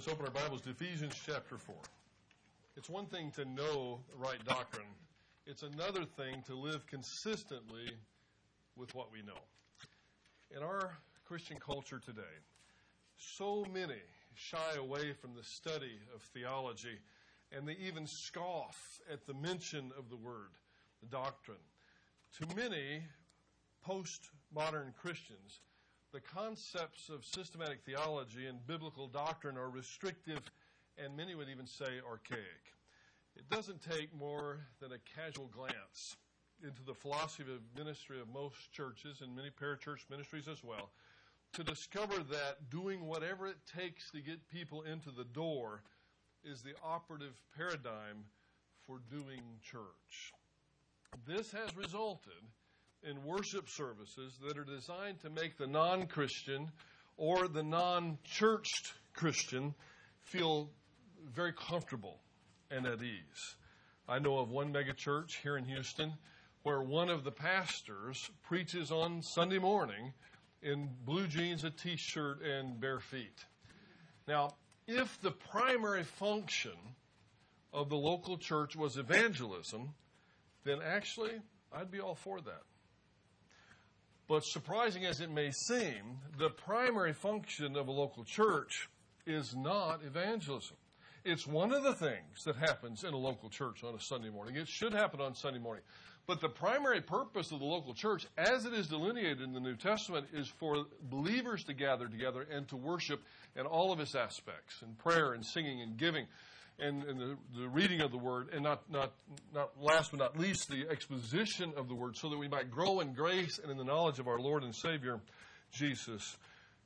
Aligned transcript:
Let's 0.00 0.12
open 0.12 0.26
our 0.26 0.32
Bibles 0.32 0.60
to 0.62 0.70
Ephesians 0.70 1.14
chapter 1.24 1.56
4. 1.56 1.74
It's 2.76 2.90
one 2.90 3.06
thing 3.06 3.30
to 3.36 3.44
know 3.44 4.00
right 4.18 4.44
doctrine, 4.44 4.88
it's 5.46 5.62
another 5.62 6.04
thing 6.04 6.42
to 6.48 6.56
live 6.56 6.84
consistently 6.86 7.88
with 8.76 8.92
what 8.96 9.12
we 9.12 9.22
know. 9.22 9.38
In 10.54 10.64
our 10.64 10.98
Christian 11.24 11.58
culture 11.58 12.00
today, 12.04 12.22
so 13.16 13.64
many 13.72 14.02
shy 14.34 14.74
away 14.76 15.12
from 15.12 15.30
the 15.34 15.44
study 15.44 16.00
of 16.12 16.22
theology, 16.22 16.98
and 17.52 17.66
they 17.66 17.76
even 17.86 18.08
scoff 18.08 19.00
at 19.10 19.24
the 19.26 19.34
mention 19.34 19.92
of 19.96 20.10
the 20.10 20.16
word, 20.16 20.50
the 21.00 21.06
doctrine. 21.06 21.56
To 22.40 22.56
many 22.56 23.04
postmodern 23.88 24.92
Christians, 25.00 25.60
the 26.14 26.20
concepts 26.20 27.08
of 27.08 27.24
systematic 27.24 27.80
theology 27.84 28.46
and 28.46 28.64
biblical 28.68 29.08
doctrine 29.08 29.58
are 29.58 29.68
restrictive 29.68 30.38
and 30.96 31.16
many 31.16 31.34
would 31.34 31.48
even 31.48 31.66
say 31.66 32.00
archaic. 32.08 32.62
It 33.36 33.50
doesn't 33.50 33.82
take 33.82 34.16
more 34.16 34.60
than 34.80 34.92
a 34.92 35.20
casual 35.20 35.48
glance 35.48 36.16
into 36.62 36.84
the 36.86 36.94
philosophy 36.94 37.42
of 37.52 37.58
ministry 37.76 38.20
of 38.20 38.28
most 38.32 38.70
churches 38.70 39.22
and 39.22 39.34
many 39.34 39.50
parachurch 39.50 40.08
ministries 40.08 40.46
as 40.46 40.62
well 40.62 40.92
to 41.54 41.64
discover 41.64 42.22
that 42.30 42.70
doing 42.70 43.06
whatever 43.06 43.48
it 43.48 43.58
takes 43.76 44.12
to 44.12 44.20
get 44.20 44.48
people 44.48 44.82
into 44.82 45.10
the 45.10 45.24
door 45.24 45.82
is 46.44 46.62
the 46.62 46.74
operative 46.84 47.40
paradigm 47.56 48.22
for 48.86 49.00
doing 49.10 49.40
church. 49.68 50.32
This 51.26 51.50
has 51.50 51.76
resulted 51.76 52.32
in 53.08 53.22
worship 53.24 53.68
services 53.68 54.34
that 54.46 54.56
are 54.56 54.64
designed 54.64 55.20
to 55.20 55.30
make 55.30 55.58
the 55.58 55.66
non 55.66 56.06
Christian 56.06 56.70
or 57.16 57.48
the 57.48 57.62
non 57.62 58.18
churched 58.24 58.92
Christian 59.14 59.74
feel 60.20 60.70
very 61.34 61.52
comfortable 61.52 62.20
and 62.70 62.86
at 62.86 63.02
ease. 63.02 63.56
I 64.08 64.18
know 64.18 64.38
of 64.38 64.50
one 64.50 64.72
megachurch 64.72 65.42
here 65.42 65.56
in 65.56 65.64
Houston 65.64 66.14
where 66.62 66.82
one 66.82 67.10
of 67.10 67.24
the 67.24 67.30
pastors 67.30 68.30
preaches 68.42 68.90
on 68.90 69.22
Sunday 69.22 69.58
morning 69.58 70.12
in 70.62 70.88
blue 71.04 71.26
jeans, 71.26 71.62
a 71.64 71.70
t 71.70 71.96
shirt, 71.96 72.42
and 72.42 72.80
bare 72.80 73.00
feet. 73.00 73.44
Now, 74.26 74.54
if 74.86 75.20
the 75.20 75.30
primary 75.30 76.04
function 76.04 76.76
of 77.72 77.90
the 77.90 77.96
local 77.96 78.38
church 78.38 78.76
was 78.76 78.96
evangelism, 78.96 79.90
then 80.64 80.78
actually 80.82 81.32
I'd 81.72 81.90
be 81.90 82.00
all 82.00 82.14
for 82.14 82.40
that. 82.40 82.62
But 84.26 84.44
surprising 84.44 85.04
as 85.04 85.20
it 85.20 85.30
may 85.30 85.50
seem, 85.50 86.18
the 86.38 86.50
primary 86.50 87.12
function 87.12 87.76
of 87.76 87.88
a 87.88 87.92
local 87.92 88.24
church 88.24 88.88
is 89.26 89.54
not 89.54 90.00
evangelism. 90.04 90.76
It's 91.24 91.46
one 91.46 91.72
of 91.72 91.82
the 91.82 91.94
things 91.94 92.44
that 92.44 92.56
happens 92.56 93.04
in 93.04 93.14
a 93.14 93.18
local 93.18 93.48
church 93.48 93.82
on 93.82 93.94
a 93.94 94.00
Sunday 94.00 94.30
morning. 94.30 94.56
It 94.56 94.68
should 94.68 94.92
happen 94.92 95.20
on 95.20 95.34
Sunday 95.34 95.58
morning. 95.58 95.82
But 96.26 96.40
the 96.40 96.48
primary 96.48 97.02
purpose 97.02 97.52
of 97.52 97.58
the 97.58 97.66
local 97.66 97.92
church, 97.92 98.26
as 98.38 98.64
it 98.64 98.72
is 98.72 98.88
delineated 98.88 99.42
in 99.42 99.52
the 99.52 99.60
New 99.60 99.76
Testament, 99.76 100.26
is 100.32 100.48
for 100.48 100.86
believers 101.02 101.64
to 101.64 101.74
gather 101.74 102.08
together 102.08 102.46
and 102.50 102.66
to 102.68 102.76
worship 102.76 103.22
in 103.56 103.66
all 103.66 103.92
of 103.92 104.00
its 104.00 104.14
aspects, 104.14 104.80
in 104.82 104.94
prayer 104.94 105.32
and 105.34 105.44
singing 105.44 105.82
and 105.82 105.98
giving 105.98 106.26
and, 106.78 107.04
and 107.04 107.20
the, 107.20 107.36
the, 107.56 107.68
reading 107.68 108.00
of 108.00 108.10
the 108.10 108.18
word, 108.18 108.48
and 108.52 108.62
not, 108.62 108.90
not, 108.90 109.12
not 109.54 109.70
last 109.80 110.10
but 110.10 110.18
not 110.18 110.38
least, 110.38 110.68
the 110.68 110.86
exposition 110.90 111.72
of 111.76 111.88
the 111.88 111.94
word, 111.94 112.16
so 112.16 112.28
that 112.28 112.38
we 112.38 112.48
might 112.48 112.70
grow 112.70 113.00
in 113.00 113.12
grace 113.12 113.58
and 113.62 113.70
in 113.70 113.78
the 113.78 113.84
knowledge 113.84 114.18
of 114.18 114.26
our 114.26 114.38
Lord 114.38 114.64
and 114.64 114.74
Savior, 114.74 115.20
Jesus 115.72 116.36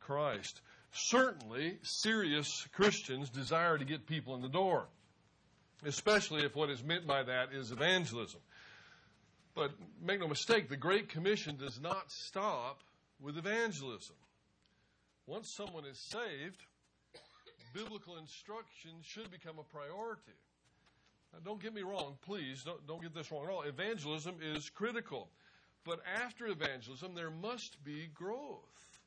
Christ. 0.01 0.61
Certainly, 0.93 1.79
serious 1.83 2.67
Christians 2.73 3.31
desire 3.31 3.79
to 3.79 3.85
get 3.85 4.07
people 4.07 4.35
in 4.35 4.43
the 4.43 4.49
door, 4.49 4.87
especially 5.85 6.45
if 6.45 6.55
what 6.55 6.71
is 6.71 6.83
meant 6.83 7.07
by 7.07 7.23
that 7.23 7.53
is 7.53 7.71
evangelism. 7.71 8.41
But 9.55 9.73
make 10.03 10.21
no 10.21 10.29
mistake, 10.29 10.69
the 10.69 10.77
Great 10.77 11.09
Commission 11.09 11.57
does 11.57 11.81
not 11.81 12.11
stop 12.11 12.83
with 13.21 13.37
evangelism. 13.37 14.17
Once 15.27 15.53
someone 15.55 15.85
is 15.85 15.99
saved, 15.99 16.63
biblical 17.79 18.17
instruction 18.17 18.91
should 19.03 19.31
become 19.31 19.59
a 19.59 19.63
priority. 19.63 20.39
Now, 21.33 21.39
don't 21.45 21.63
get 21.63 21.75
me 21.75 21.83
wrong, 21.83 22.17
please, 22.23 22.65
don't, 22.65 22.85
don't 22.87 23.01
get 23.01 23.15
this 23.15 23.31
wrong 23.31 23.45
at 23.45 23.51
all. 23.51 23.63
Evangelism 23.63 24.37
is 24.43 24.69
critical. 24.71 25.29
But 25.85 26.01
after 26.23 26.47
evangelism, 26.47 27.15
there 27.15 27.31
must 27.31 27.83
be 27.85 28.09
growth. 28.15 29.01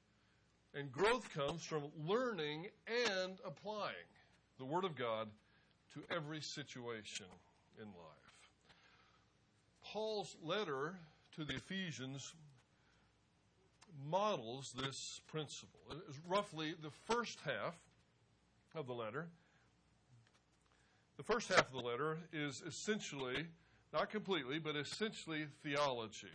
And 0.74 0.92
growth 0.92 1.30
comes 1.34 1.64
from 1.64 1.84
learning 2.08 2.68
and 2.88 3.34
applying 3.46 3.96
the 4.58 4.66
Word 4.66 4.86
of 4.86 4.96
God 4.96 5.28
to 5.94 6.16
every 6.16 6.42
situation 6.42 7.26
in 7.78 7.86
life. 7.86 8.50
Paul's 9.84 10.38
letter 10.42 10.96
to 11.36 11.44
the 11.44 11.56
Ephesians 11.56 12.34
models 14.10 14.74
this 14.78 15.20
principle. 15.28 15.82
It's 16.08 16.20
roughly 16.26 16.74
the 16.82 16.92
first 17.14 17.40
half 17.44 17.76
of 18.76 18.88
the 18.88 18.94
letter. 18.94 19.28
The 21.18 21.24
first 21.24 21.50
half 21.50 21.68
of 21.68 21.74
the 21.74 21.88
letter 21.88 22.18
is 22.34 22.64
essentially, 22.66 23.46
not 23.94 24.10
completely, 24.10 24.60
but 24.60 24.76
essentially 24.76 25.46
theology. 25.64 26.32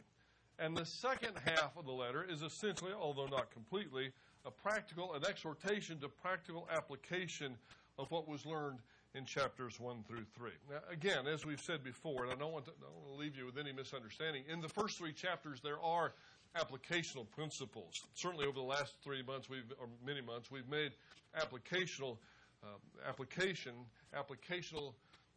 And 0.59 0.77
the 0.77 0.87
second 0.87 1.33
half 1.45 1.77
of 1.77 1.85
the 1.87 1.93
letter 1.93 2.25
is 2.29 2.43
essentially, 2.43 2.93
although 2.99 3.27
not 3.27 3.51
completely, 3.51 4.13
a 4.45 4.51
practical, 4.51 5.15
an 5.15 5.25
exhortation 5.27 5.99
to 6.01 6.09
practical 6.09 6.69
application 6.71 7.57
of 7.99 8.11
what 8.11 8.29
was 8.29 8.47
learned 8.47 8.79
in 9.15 9.25
chapters 9.25 9.81
1 9.81 10.05
through 10.07 10.25
3. 10.37 10.51
Now, 10.71 10.77
again, 10.91 11.27
as 11.27 11.45
we've 11.45 11.61
said 11.61 11.83
before, 11.83 12.25
and 12.25 12.33
I 12.33 12.37
don't 12.37 12.53
want 12.53 12.67
to, 12.67 12.73
don't 12.81 12.95
want 12.95 13.15
to 13.15 13.21
leave 13.21 13.37
you 13.37 13.47
with 13.47 13.57
any 13.59 13.73
misunderstanding, 13.73 14.45
in 14.49 14.61
the 14.61 14.69
first 14.69 14.99
three 14.99 15.13
chapters 15.13 15.61
there 15.61 15.81
are 15.81 16.13
applicational 16.59 17.31
principles. 17.31 18.03
Certainly, 18.15 18.47
over 18.47 18.55
the 18.55 18.63
last 18.63 18.95
three 19.03 19.23
months, 19.23 19.49
we've 19.49 19.73
or 19.81 19.89
many 20.05 20.21
months, 20.21 20.51
we've 20.51 20.69
made 20.69 20.93
applicational 21.39 22.19
uh, 22.63 22.69
application, 23.07 23.73
applicational 24.15 24.95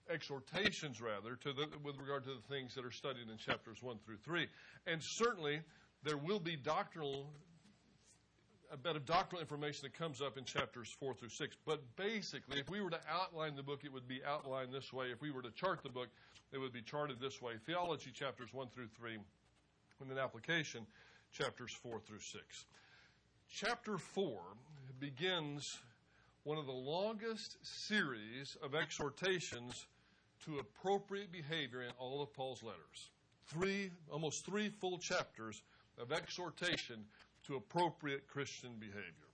exhortations 0.10 1.02
rather, 1.02 1.36
to 1.36 1.54
the, 1.54 1.68
with 1.84 1.98
regard 1.98 2.24
to 2.24 2.32
the 2.32 2.54
things 2.54 2.74
that 2.76 2.86
are 2.86 2.92
studied 2.92 3.30
in 3.30 3.38
chapters 3.38 3.84
one 3.84 3.98
through 4.06 4.18
three. 4.18 4.48
And 4.88 5.02
certainly, 5.04 5.62
there 6.04 6.18
will 6.18 6.40
be 6.40 6.56
doctrinal 6.56 7.28
a 8.72 8.78
bit 8.78 8.96
of 8.96 9.06
doctrinal 9.06 9.42
information 9.42 9.82
that 9.84 9.98
comes 9.98 10.22
up 10.22 10.38
in 10.38 10.44
chapters 10.44 10.96
4 11.00 11.16
through 11.16 11.30
6. 11.30 11.56
But 11.66 11.82
basically, 11.96 12.60
if 12.60 12.70
we 12.70 12.82
were 12.82 12.92
to 12.92 13.00
outline 13.10 13.56
the 13.56 13.64
book, 13.64 13.82
it 13.84 13.92
would 13.92 14.08
be 14.08 14.22
outlined 14.24 14.72
this 14.72 14.94
way. 14.94 15.08
If 15.08 15.22
we 15.22 15.32
were 15.32 15.42
to 15.42 15.50
chart 15.52 15.82
the 15.82 15.90
book, 15.90 16.10
it 16.52 16.60
would 16.60 16.72
be 16.72 16.82
charted 16.82 17.20
this 17.20 17.42
way 17.42 17.54
Theology, 17.66 18.12
chapters 18.12 18.50
1 18.54 18.68
through 18.70 18.90
3, 18.96 19.18
and 20.02 20.10
then 20.10 20.18
application, 20.18 20.86
chapters 21.32 21.72
4 21.72 22.00
through 22.00 22.20
6. 22.20 22.66
Chapter 23.52 23.98
4 23.98 24.40
begins 25.00 25.80
one 26.44 26.58
of 26.58 26.66
the 26.66 26.72
longest 26.72 27.58
series 27.62 28.58
of 28.64 28.76
exhortations 28.76 29.86
to 30.46 30.60
appropriate 30.60 31.32
behavior 31.32 31.82
in 31.82 31.92
all 31.98 32.22
of 32.22 32.34
Paul's 32.34 32.64
letters. 32.64 33.10
Three, 33.48 33.92
almost 34.12 34.46
three 34.46 34.70
full 34.70 34.98
chapters 34.98 35.62
of 36.00 36.12
exhortation 36.12 37.06
to 37.48 37.56
appropriate 37.56 38.28
Christian 38.28 38.72
behavior. 38.80 39.30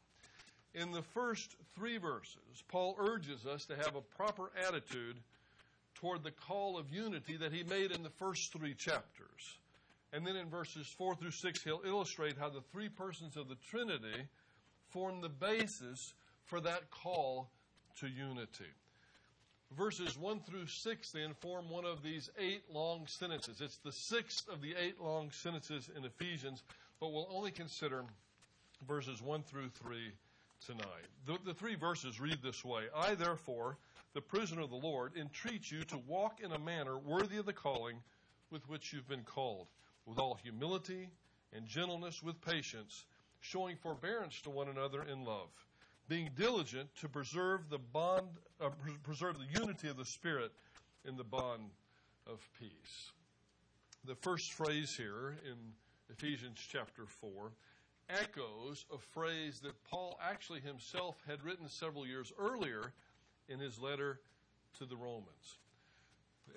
In 0.74 0.92
the 0.92 1.02
first 1.02 1.56
three 1.76 1.98
verses, 1.98 2.64
Paul 2.68 2.96
urges 3.00 3.46
us 3.46 3.66
to 3.66 3.76
have 3.76 3.96
a 3.96 4.02
proper 4.02 4.52
attitude 4.68 5.18
toward 5.94 6.24
the 6.24 6.32
call 6.32 6.78
of 6.78 6.92
unity 6.92 7.38
that 7.38 7.54
he 7.54 7.64
made 7.64 7.92
in 7.92 8.04
the 8.04 8.10
first 8.10 8.52
three 8.52 8.74
chapters. 8.74 9.58
And 10.16 10.26
then 10.26 10.38
in 10.38 10.50
verses 10.50 10.88
4 10.98 11.16
through 11.16 11.32
6, 11.32 11.64
he'll 11.64 11.82
illustrate 11.86 12.38
how 12.38 12.48
the 12.48 12.62
three 12.72 12.88
persons 12.88 13.36
of 13.36 13.50
the 13.50 13.58
Trinity 13.70 14.28
form 14.88 15.20
the 15.20 15.28
basis 15.28 16.14
for 16.46 16.62
that 16.62 16.90
call 16.90 17.50
to 18.00 18.08
unity. 18.08 18.72
Verses 19.76 20.18
1 20.18 20.40
through 20.40 20.68
6 20.68 21.12
then 21.12 21.34
form 21.34 21.70
one 21.70 21.84
of 21.84 22.02
these 22.02 22.30
eight 22.40 22.64
long 22.72 23.06
sentences. 23.08 23.60
It's 23.60 23.76
the 23.76 23.92
sixth 23.92 24.48
of 24.48 24.62
the 24.62 24.74
eight 24.82 25.02
long 25.02 25.32
sentences 25.32 25.90
in 25.98 26.06
Ephesians, 26.06 26.64
but 27.02 27.12
we'll 27.12 27.28
only 27.30 27.52
consider 27.52 28.06
verses 28.88 29.22
1 29.22 29.44
through 29.44 29.68
3 29.68 29.98
tonight. 30.66 31.10
The, 31.26 31.38
the 31.46 31.54
three 31.54 31.76
verses 31.76 32.22
read 32.22 32.38
this 32.42 32.64
way 32.64 32.84
I, 32.96 33.16
therefore, 33.16 33.78
the 34.14 34.22
prisoner 34.22 34.62
of 34.62 34.70
the 34.70 34.78
Lord, 34.78 35.12
entreat 35.18 35.70
you 35.70 35.84
to 35.84 35.98
walk 36.08 36.40
in 36.42 36.54
a 36.54 36.60
manner 36.60 36.98
worthy 36.98 37.36
of 37.36 37.46
the 37.46 37.52
calling 37.52 37.98
with 38.50 38.70
which 38.70 38.94
you've 38.94 39.10
been 39.10 39.24
called 39.24 39.68
with 40.06 40.20
all 40.20 40.38
humility 40.42 41.10
and 41.54 41.66
gentleness, 41.66 42.22
with 42.22 42.40
patience, 42.42 43.06
showing 43.40 43.76
forbearance 43.78 44.42
to 44.42 44.50
one 44.50 44.68
another 44.68 45.04
in 45.04 45.24
love, 45.24 45.50
being 46.08 46.30
diligent 46.36 46.90
to 47.00 47.10
preserve 47.10 47.70
the 47.70 47.78
bond, 47.78 48.28
uh, 48.62 48.70
preserve 49.04 49.38
the 49.38 49.60
unity 49.60 49.88
of 49.88 49.98
the 49.98 50.06
Spirit 50.06 50.52
in 51.06 51.18
the 51.18 51.24
bond 51.24 51.70
of 52.28 52.48
peace. 52.60 53.12
The 54.06 54.16
first 54.16 54.54
phrase 54.54 54.96
here 54.96 55.38
in 55.46 55.56
Ephesians 56.10 56.60
chapter 56.72 57.06
4 57.06 57.52
echoes 58.10 58.86
a 58.94 58.98
phrase 58.98 59.60
that 59.62 59.84
Paul 59.90 60.20
actually 60.22 60.60
himself 60.60 61.24
had 61.28 61.44
written 61.44 61.68
several 61.68 62.06
years 62.06 62.32
earlier 62.38 62.94
in 63.50 63.60
his 63.60 63.80
letter 63.80 64.20
to 64.78 64.86
the 64.86 64.96
Romans. 64.96 65.58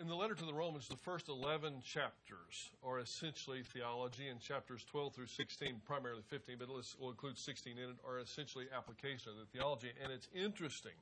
In 0.00 0.06
the 0.06 0.14
letter 0.14 0.35
to 0.35 0.44
the 0.44 0.55
Romans, 0.55 0.87
the 0.87 0.96
first 0.96 1.29
11 1.29 1.82
chapters 1.85 2.70
are 2.85 3.00
essentially 3.00 3.62
theology, 3.62 4.29
and 4.29 4.40
chapters 4.40 4.85
12 4.90 5.14
through 5.14 5.26
16, 5.26 5.81
primarily 5.85 6.23
15, 6.29 6.56
but 6.58 6.69
we'll 6.69 7.11
include 7.11 7.37
16 7.37 7.76
in 7.76 7.90
it, 7.90 7.96
are 8.06 8.20
essentially 8.20 8.67
application 8.75 9.32
of 9.32 9.38
the 9.38 9.58
theology. 9.58 9.90
And 10.02 10.12
it's 10.12 10.29
interesting 10.32 10.93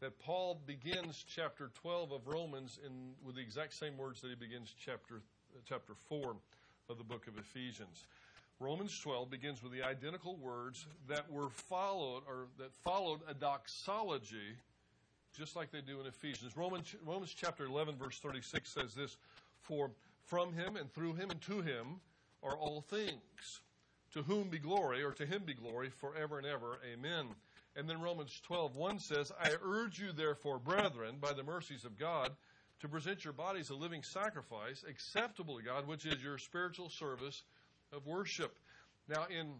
that 0.00 0.18
Paul 0.20 0.60
begins 0.64 1.24
chapter 1.28 1.70
12 1.74 2.12
of 2.12 2.26
Romans 2.26 2.78
in, 2.86 2.92
with 3.24 3.34
the 3.34 3.42
exact 3.42 3.74
same 3.74 3.96
words 3.96 4.20
that 4.20 4.28
he 4.28 4.36
begins 4.36 4.74
chapter, 4.78 5.22
chapter 5.68 5.94
4 6.08 6.36
of 6.88 6.98
the 6.98 7.04
book 7.04 7.26
of 7.26 7.36
Ephesians. 7.36 8.06
Romans 8.60 8.96
12 9.00 9.28
begins 9.28 9.62
with 9.62 9.72
the 9.72 9.82
identical 9.82 10.36
words 10.36 10.86
that 11.08 11.30
were 11.30 11.48
followed 11.48 12.22
or 12.28 12.46
that 12.58 12.72
followed 12.72 13.20
a 13.28 13.34
doxology 13.34 14.56
just 15.36 15.56
like 15.56 15.70
they 15.70 15.80
do 15.80 16.00
in 16.00 16.06
Ephesians. 16.06 16.56
Romans, 16.56 16.94
Romans 17.04 17.34
chapter 17.36 17.64
11 17.64 17.96
verse 17.96 18.18
36 18.18 18.70
says 18.70 18.94
this, 18.94 19.16
for 19.62 19.90
from 20.26 20.52
him 20.52 20.76
and 20.76 20.92
through 20.92 21.14
him 21.14 21.30
and 21.30 21.40
to 21.42 21.60
him 21.60 22.00
are 22.42 22.56
all 22.56 22.80
things. 22.80 23.60
To 24.12 24.22
whom 24.22 24.48
be 24.48 24.58
glory 24.58 25.02
or 25.02 25.10
to 25.12 25.26
him 25.26 25.42
be 25.44 25.54
glory 25.54 25.90
forever 25.90 26.38
and 26.38 26.46
ever. 26.46 26.78
Amen. 26.92 27.26
And 27.76 27.90
then 27.90 28.00
Romans 28.00 28.40
12, 28.44 28.76
1 28.76 28.98
says, 29.00 29.32
I 29.40 29.50
urge 29.60 29.98
you 29.98 30.12
therefore, 30.12 30.60
brethren, 30.60 31.16
by 31.20 31.32
the 31.32 31.42
mercies 31.42 31.84
of 31.84 31.98
God, 31.98 32.30
to 32.80 32.88
present 32.88 33.24
your 33.24 33.32
bodies 33.32 33.70
a 33.70 33.74
living 33.74 34.04
sacrifice, 34.04 34.84
acceptable 34.88 35.58
to 35.58 35.64
God, 35.64 35.88
which 35.88 36.06
is 36.06 36.22
your 36.22 36.38
spiritual 36.38 36.90
service 36.90 37.42
of 37.92 38.06
worship. 38.06 38.54
Now, 39.08 39.26
in 39.28 39.54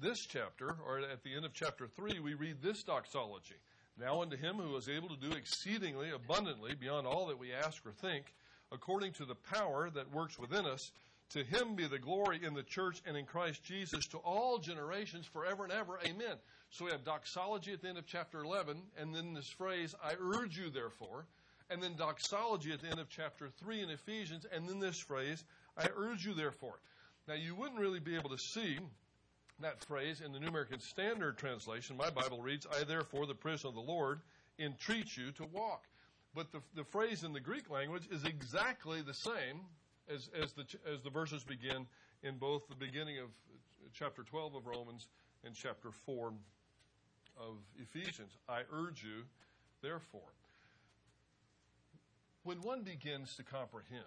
this 0.00 0.26
chapter, 0.26 0.76
or 0.84 0.98
at 0.98 1.22
the 1.22 1.34
end 1.34 1.44
of 1.44 1.52
chapter 1.54 1.86
3, 1.86 2.18
we 2.18 2.34
read 2.34 2.56
this 2.60 2.82
doxology. 2.82 3.56
Now 4.00 4.22
unto 4.22 4.36
him 4.36 4.56
who 4.56 4.76
is 4.76 4.88
able 4.88 5.08
to 5.08 5.16
do 5.16 5.32
exceedingly 5.32 6.10
abundantly 6.10 6.74
beyond 6.74 7.06
all 7.06 7.26
that 7.26 7.38
we 7.38 7.52
ask 7.52 7.84
or 7.84 7.92
think, 7.92 8.24
according 8.70 9.12
to 9.14 9.24
the 9.24 9.34
power 9.34 9.90
that 9.90 10.12
works 10.12 10.38
within 10.38 10.66
us, 10.66 10.92
to 11.30 11.42
him 11.42 11.74
be 11.74 11.86
the 11.86 11.98
glory 11.98 12.40
in 12.42 12.54
the 12.54 12.62
church 12.62 13.02
and 13.06 13.16
in 13.16 13.26
Christ 13.26 13.62
Jesus 13.64 14.06
to 14.08 14.18
all 14.18 14.58
generations 14.58 15.26
forever 15.26 15.64
and 15.64 15.72
ever. 15.72 15.98
Amen. 16.04 16.36
So 16.70 16.84
we 16.84 16.92
have 16.92 17.04
doxology 17.04 17.72
at 17.72 17.82
the 17.82 17.88
end 17.88 17.98
of 17.98 18.06
chapter 18.06 18.40
11, 18.40 18.80
and 18.98 19.14
then 19.14 19.34
this 19.34 19.48
phrase, 19.48 19.94
I 20.02 20.14
urge 20.20 20.56
you 20.56 20.70
therefore, 20.70 21.26
and 21.68 21.82
then 21.82 21.96
doxology 21.96 22.72
at 22.72 22.80
the 22.80 22.88
end 22.88 23.00
of 23.00 23.10
chapter 23.10 23.48
3 23.62 23.82
in 23.82 23.90
Ephesians, 23.90 24.46
and 24.52 24.68
then 24.68 24.78
this 24.78 24.98
phrase, 24.98 25.42
I 25.76 25.88
urge 25.96 26.24
you 26.24 26.34
therefore. 26.34 26.78
Now 27.26 27.34
you 27.34 27.54
wouldn't 27.54 27.80
really 27.80 28.00
be 28.00 28.16
able 28.16 28.30
to 28.30 28.38
see 28.38 28.78
that 29.60 29.84
phrase 29.84 30.20
in 30.24 30.32
the 30.32 30.38
New 30.38 30.48
American 30.48 30.80
Standard 30.80 31.36
Translation. 31.36 31.96
My 31.96 32.10
Bible 32.10 32.40
reads, 32.40 32.66
I 32.70 32.84
therefore, 32.84 33.26
the 33.26 33.34
prisoner 33.34 33.70
of 33.70 33.74
the 33.74 33.80
Lord, 33.80 34.20
entreat 34.58 35.16
you 35.16 35.32
to 35.32 35.44
walk. 35.52 35.84
But 36.34 36.52
the, 36.52 36.60
the 36.74 36.84
phrase 36.84 37.24
in 37.24 37.32
the 37.32 37.40
Greek 37.40 37.70
language 37.70 38.08
is 38.10 38.24
exactly 38.24 39.02
the 39.02 39.14
same 39.14 39.60
as, 40.12 40.30
as, 40.40 40.52
the, 40.52 40.64
as 40.92 41.02
the 41.02 41.10
verses 41.10 41.42
begin 41.42 41.86
in 42.22 42.36
both 42.36 42.68
the 42.68 42.76
beginning 42.76 43.18
of 43.18 43.24
uh, 43.24 43.88
chapter 43.92 44.22
12 44.22 44.54
of 44.54 44.66
Romans 44.66 45.08
and 45.44 45.54
chapter 45.54 45.90
4 45.90 46.32
of 47.40 47.56
Ephesians. 47.80 48.36
I 48.48 48.60
urge 48.72 49.02
you, 49.02 49.24
therefore. 49.82 50.20
When 52.44 52.60
one 52.62 52.82
begins 52.82 53.36
to 53.36 53.42
comprehend, 53.42 54.04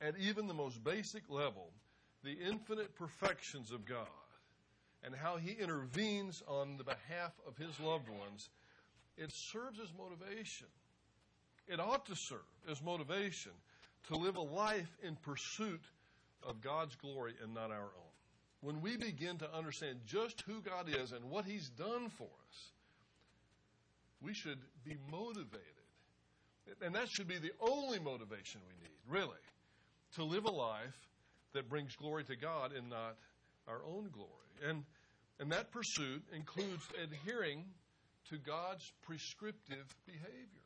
at 0.00 0.14
even 0.18 0.46
the 0.46 0.54
most 0.54 0.82
basic 0.84 1.28
level, 1.28 1.70
the 2.22 2.32
infinite 2.32 2.94
perfections 2.94 3.70
of 3.70 3.84
God, 3.84 4.06
and 5.04 5.14
how 5.14 5.36
he 5.36 5.52
intervenes 5.52 6.42
on 6.48 6.76
the 6.78 6.84
behalf 6.84 7.32
of 7.46 7.56
his 7.56 7.78
loved 7.78 8.08
ones, 8.08 8.48
it 9.16 9.30
serves 9.32 9.78
as 9.78 9.88
motivation. 9.96 10.66
It 11.68 11.80
ought 11.80 12.06
to 12.06 12.16
serve 12.16 12.40
as 12.70 12.82
motivation 12.82 13.52
to 14.08 14.16
live 14.16 14.36
a 14.36 14.42
life 14.42 14.96
in 15.02 15.16
pursuit 15.16 15.82
of 16.42 16.60
God's 16.60 16.94
glory 16.96 17.34
and 17.42 17.54
not 17.54 17.70
our 17.70 17.78
own. 17.78 18.12
When 18.60 18.80
we 18.80 18.96
begin 18.96 19.38
to 19.38 19.54
understand 19.54 20.00
just 20.06 20.42
who 20.42 20.60
God 20.60 20.88
is 20.88 21.12
and 21.12 21.30
what 21.30 21.44
he's 21.44 21.68
done 21.70 22.08
for 22.08 22.24
us, 22.24 22.72
we 24.22 24.32
should 24.32 24.58
be 24.84 24.96
motivated. 25.10 25.60
And 26.82 26.94
that 26.94 27.08
should 27.10 27.28
be 27.28 27.38
the 27.38 27.52
only 27.60 27.98
motivation 27.98 28.62
we 28.66 28.82
need, 28.82 28.96
really, 29.06 29.28
to 30.16 30.24
live 30.24 30.46
a 30.46 30.50
life 30.50 30.96
that 31.52 31.68
brings 31.68 31.94
glory 31.94 32.24
to 32.24 32.36
God 32.36 32.72
and 32.72 32.88
not 32.88 33.16
our 33.68 33.82
own 33.86 34.10
glory. 34.12 34.68
And, 34.68 34.84
and 35.40 35.52
that 35.52 35.70
pursuit 35.70 36.22
includes 36.34 36.86
adhering 37.02 37.64
to 38.30 38.38
God's 38.38 38.90
prescriptive 39.02 39.94
behavior. 40.06 40.64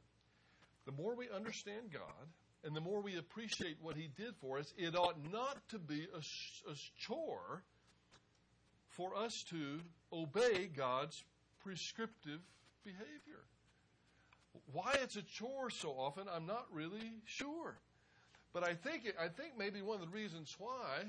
The 0.87 0.93
more 0.93 1.15
we 1.15 1.29
understand 1.35 1.93
God 1.93 2.29
and 2.65 2.75
the 2.75 2.81
more 2.81 3.01
we 3.01 3.17
appreciate 3.17 3.77
what 3.81 3.97
He 3.97 4.09
did 4.17 4.35
for 4.41 4.59
us, 4.59 4.73
it 4.77 4.97
ought 4.97 5.17
not 5.33 5.57
to 5.71 5.79
be 5.79 6.07
a, 6.15 6.19
a 6.71 6.75
chore 6.99 7.63
for 8.89 9.17
us 9.17 9.45
to 9.51 9.81
obey 10.13 10.67
God's 10.67 11.23
prescriptive 11.61 12.41
behavior. 12.85 13.45
Why 14.73 14.97
it's 15.03 15.17
a 15.17 15.23
chore 15.23 15.71
so 15.71 15.91
often, 15.91 16.25
I'm 16.35 16.47
not 16.47 16.67
really 16.73 17.13
sure. 17.25 17.79
But 18.53 18.65
I 18.65 18.75
think, 18.75 19.13
I 19.21 19.29
think 19.29 19.53
maybe 19.59 19.83
one 19.83 20.01
of 20.01 20.11
the 20.11 20.17
reasons 20.17 20.55
why 20.59 21.05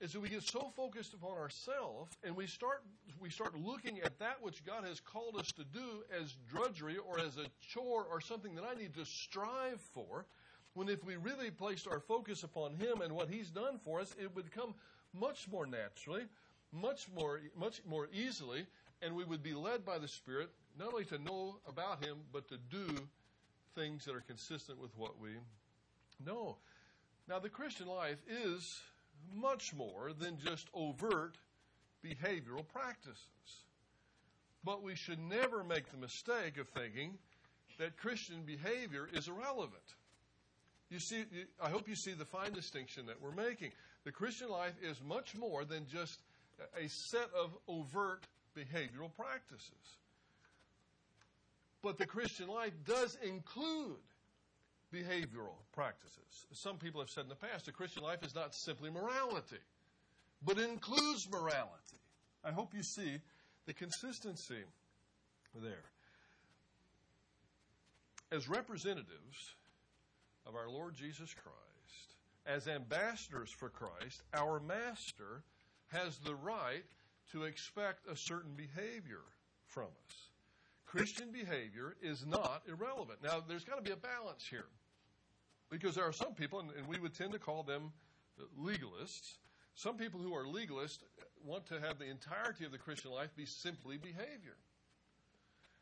is 0.00 0.12
that 0.12 0.20
we 0.20 0.28
get 0.28 0.42
so 0.42 0.70
focused 0.76 1.12
upon 1.12 1.36
ourselves 1.36 2.16
and 2.22 2.36
we 2.36 2.46
start, 2.46 2.82
we 3.20 3.30
start 3.30 3.58
looking 3.58 4.00
at 4.00 4.18
that 4.20 4.36
which 4.40 4.64
God 4.64 4.84
has 4.84 5.00
called 5.00 5.36
us 5.36 5.50
to 5.52 5.64
do 5.64 6.04
as 6.20 6.36
drudgery 6.48 6.96
or 6.98 7.18
as 7.18 7.36
a 7.36 7.46
chore 7.60 8.04
or 8.04 8.20
something 8.20 8.54
that 8.54 8.64
I 8.64 8.74
need 8.74 8.94
to 8.94 9.04
strive 9.04 9.80
for. 9.80 10.24
When 10.74 10.88
if 10.88 11.04
we 11.04 11.16
really 11.16 11.50
placed 11.50 11.88
our 11.88 11.98
focus 11.98 12.44
upon 12.44 12.76
Him 12.76 13.00
and 13.00 13.12
what 13.12 13.28
He's 13.28 13.50
done 13.50 13.80
for 13.84 14.00
us, 14.00 14.14
it 14.20 14.34
would 14.36 14.52
come 14.52 14.74
much 15.12 15.48
more 15.48 15.66
naturally, 15.66 16.22
much 16.72 17.08
more, 17.16 17.40
much 17.58 17.80
more 17.88 18.08
easily, 18.12 18.66
and 19.02 19.16
we 19.16 19.24
would 19.24 19.42
be 19.42 19.54
led 19.54 19.84
by 19.84 19.98
the 19.98 20.06
Spirit 20.06 20.50
not 20.78 20.92
only 20.92 21.04
to 21.06 21.18
know 21.18 21.56
about 21.68 22.04
Him, 22.04 22.18
but 22.32 22.46
to 22.48 22.58
do 22.70 22.86
things 23.74 24.04
that 24.04 24.14
are 24.14 24.20
consistent 24.20 24.80
with 24.80 24.96
what 24.96 25.20
we 25.20 25.30
know. 26.24 26.58
Now, 27.28 27.38
the 27.38 27.48
Christian 27.48 27.88
life 27.88 28.18
is 28.28 28.80
much 29.34 29.74
more 29.74 30.12
than 30.18 30.38
just 30.38 30.68
overt 30.74 31.36
behavioral 32.04 32.66
practices. 32.66 33.18
But 34.64 34.82
we 34.82 34.94
should 34.94 35.18
never 35.18 35.62
make 35.64 35.90
the 35.90 35.96
mistake 35.96 36.58
of 36.58 36.68
thinking 36.68 37.18
that 37.78 37.96
Christian 37.96 38.42
behavior 38.44 39.08
is 39.12 39.28
irrelevant. 39.28 39.94
You 40.90 40.98
see, 40.98 41.24
I 41.62 41.68
hope 41.68 41.88
you 41.88 41.94
see 41.94 42.12
the 42.12 42.24
fine 42.24 42.52
distinction 42.52 43.06
that 43.06 43.20
we're 43.20 43.32
making. 43.32 43.72
The 44.04 44.12
Christian 44.12 44.48
life 44.48 44.74
is 44.82 45.00
much 45.06 45.36
more 45.36 45.64
than 45.64 45.86
just 45.86 46.18
a 46.76 46.88
set 46.88 47.28
of 47.40 47.56
overt 47.68 48.26
behavioral 48.56 49.14
practices. 49.14 49.98
But 51.82 51.98
the 51.98 52.06
Christian 52.06 52.48
life 52.48 52.72
does 52.84 53.16
include 53.22 53.96
behavioral 54.92 55.56
practices. 55.72 56.46
Some 56.52 56.76
people 56.76 57.00
have 57.00 57.10
said 57.10 57.24
in 57.24 57.28
the 57.28 57.34
past 57.34 57.66
the 57.66 57.72
Christian 57.72 58.02
life 58.02 58.24
is 58.24 58.34
not 58.34 58.54
simply 58.54 58.90
morality, 58.90 59.58
but 60.44 60.58
includes 60.58 61.28
morality. 61.30 61.98
I 62.44 62.52
hope 62.52 62.74
you 62.74 62.82
see 62.82 63.20
the 63.66 63.74
consistency 63.74 64.64
there. 65.54 65.84
As 68.30 68.48
representatives 68.48 69.54
of 70.46 70.54
our 70.54 70.68
Lord 70.68 70.94
Jesus 70.94 71.34
Christ, 71.34 72.14
as 72.46 72.68
ambassadors 72.68 73.50
for 73.50 73.68
Christ, 73.68 74.22
our 74.32 74.60
Master 74.60 75.42
has 75.88 76.18
the 76.18 76.34
right 76.34 76.84
to 77.32 77.44
expect 77.44 78.06
a 78.06 78.16
certain 78.16 78.52
behavior 78.54 79.22
from 79.66 79.88
us. 80.08 80.28
Christian 80.86 81.30
behavior 81.30 81.96
is 82.00 82.24
not 82.26 82.62
irrelevant. 82.66 83.18
Now, 83.22 83.42
there's 83.46 83.64
got 83.64 83.76
to 83.76 83.82
be 83.82 83.90
a 83.90 83.96
balance 83.96 84.46
here. 84.48 84.68
Because 85.70 85.94
there 85.94 86.04
are 86.04 86.12
some 86.12 86.34
people, 86.34 86.60
and 86.60 86.86
we 86.86 86.98
would 86.98 87.14
tend 87.14 87.32
to 87.32 87.38
call 87.38 87.62
them 87.62 87.92
legalists, 88.58 89.36
some 89.74 89.96
people 89.96 90.20
who 90.20 90.34
are 90.34 90.44
legalists 90.44 90.98
want 91.44 91.66
to 91.66 91.80
have 91.80 91.98
the 91.98 92.06
entirety 92.06 92.64
of 92.64 92.72
the 92.72 92.78
Christian 92.78 93.10
life 93.10 93.34
be 93.36 93.44
simply 93.44 93.96
behavior. 93.96 94.56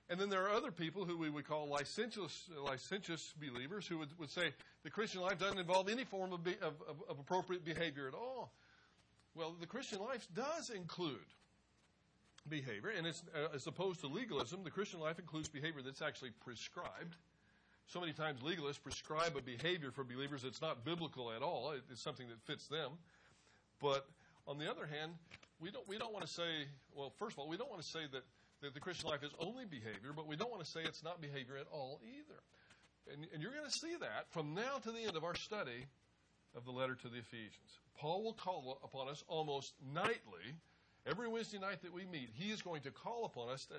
And 0.08 0.20
then 0.20 0.28
there 0.28 0.44
are 0.44 0.50
other 0.50 0.70
people 0.70 1.04
who 1.04 1.16
we 1.16 1.30
would 1.30 1.48
call 1.48 1.66
licentious, 1.68 2.48
licentious 2.64 3.34
believers 3.40 3.86
who 3.86 3.98
would, 3.98 4.16
would 4.18 4.30
say 4.30 4.52
the 4.84 4.90
Christian 4.90 5.20
life 5.20 5.38
doesn't 5.38 5.58
involve 5.58 5.88
any 5.88 6.04
form 6.04 6.32
of, 6.32 6.44
be, 6.44 6.52
of, 6.62 6.74
of, 6.88 7.02
of 7.08 7.18
appropriate 7.18 7.64
behavior 7.64 8.06
at 8.06 8.14
all. 8.14 8.52
Well, 9.34 9.54
the 9.58 9.66
Christian 9.66 9.98
life 10.00 10.28
does 10.34 10.70
include 10.70 11.18
behavior, 12.48 12.92
and 12.96 13.06
it's, 13.06 13.22
uh, 13.34 13.54
as 13.54 13.66
opposed 13.66 14.00
to 14.00 14.06
legalism, 14.06 14.62
the 14.62 14.70
Christian 14.70 15.00
life 15.00 15.18
includes 15.18 15.48
behavior 15.48 15.82
that's 15.82 16.02
actually 16.02 16.30
prescribed. 16.44 17.16
So 17.86 18.00
many 18.00 18.12
times 18.12 18.40
legalists 18.40 18.82
prescribe 18.82 19.36
a 19.36 19.42
behavior 19.42 19.90
for 19.90 20.02
believers 20.02 20.42
that's 20.42 20.60
not 20.60 20.84
biblical 20.84 21.30
at 21.30 21.42
all. 21.42 21.72
It's 21.90 22.02
something 22.02 22.28
that 22.28 22.40
fits 22.42 22.66
them. 22.66 22.92
But 23.80 24.06
on 24.46 24.58
the 24.58 24.68
other 24.70 24.86
hand, 24.86 25.12
we 25.60 25.70
don't 25.70 25.86
we 25.88 25.96
don't 25.98 26.12
want 26.12 26.26
to 26.26 26.32
say 26.32 26.66
well 26.94 27.12
first 27.18 27.34
of 27.34 27.38
all 27.38 27.48
we 27.48 27.56
don't 27.56 27.70
want 27.70 27.82
to 27.82 27.88
say 27.88 28.00
that, 28.12 28.22
that 28.62 28.74
the 28.74 28.80
Christian 28.80 29.08
life 29.08 29.22
is 29.22 29.30
only 29.38 29.64
behavior, 29.64 30.12
but 30.14 30.26
we 30.26 30.36
don't 30.36 30.50
want 30.50 30.64
to 30.64 30.70
say 30.70 30.80
it's 30.84 31.04
not 31.04 31.20
behavior 31.20 31.56
at 31.56 31.66
all 31.72 32.00
either. 32.04 32.40
And, 33.12 33.26
and 33.32 33.40
you're 33.40 33.52
going 33.52 33.70
to 33.70 33.78
see 33.78 33.94
that 34.00 34.26
from 34.30 34.54
now 34.54 34.78
to 34.82 34.90
the 34.90 35.04
end 35.06 35.16
of 35.16 35.22
our 35.22 35.36
study 35.36 35.86
of 36.56 36.64
the 36.64 36.72
letter 36.72 36.94
to 36.94 37.08
the 37.08 37.18
Ephesians. 37.18 37.78
Paul 37.98 38.24
will 38.24 38.32
call 38.32 38.80
upon 38.82 39.08
us 39.08 39.22
almost 39.28 39.74
nightly, 39.94 40.56
every 41.06 41.28
Wednesday 41.28 41.58
night 41.58 41.82
that 41.82 41.92
we 41.92 42.04
meet. 42.04 42.30
He 42.34 42.50
is 42.50 42.62
going 42.62 42.82
to 42.82 42.90
call 42.90 43.24
upon 43.24 43.50
us 43.50 43.66
to, 43.66 43.74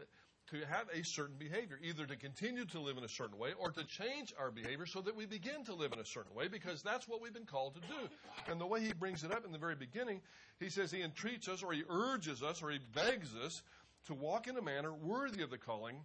to 0.52 0.58
have 0.70 0.88
a 0.94 1.04
certain 1.04 1.36
behavior, 1.38 1.78
either 1.84 2.06
to 2.06 2.16
continue 2.16 2.66
to 2.66 2.80
live 2.80 2.98
in 2.98 3.04
a 3.04 3.10
certain 3.10 3.38
way 3.38 3.50
or 3.60 3.70
to 3.72 3.84
change 3.84 4.34
our 4.40 4.50
behavior 4.50 4.86
so 4.86 5.02
that 5.02 5.16
we 5.16 5.26
begin 5.26 5.64
to 5.66 5.74
live 5.74 5.92
in 5.92 6.00
a 6.00 6.06
certain 6.06 6.34
way 6.34 6.48
because 6.48 6.82
that's 6.82 7.08
what 7.08 7.22
we've 7.22 7.34
been 7.34 7.46
called 7.46 7.76
to 7.76 7.82
do. 7.82 8.10
And 8.50 8.60
the 8.60 8.66
way 8.66 8.82
he 8.82 8.94
brings 8.94 9.24
it 9.24 9.32
up 9.32 9.46
in 9.46 9.52
the 9.52 9.58
very 9.58 9.76
beginning, 9.76 10.22
he 10.60 10.70
says 10.70 10.90
he 10.90 11.02
entreats 11.02 11.48
us 11.48 11.64
or 11.64 11.74
he 11.74 11.84
urges 11.90 12.42
us 12.42 12.64
or 12.64 12.72
he 12.72 12.80
begs 12.96 13.36
us 13.36 13.62
to 14.06 14.14
walk 14.14 14.48
in 14.48 14.58
a 14.58 14.62
manner 14.62 14.94
worthy 14.94 15.44
of 15.44 15.50
the 15.50 15.58
calling 15.58 15.98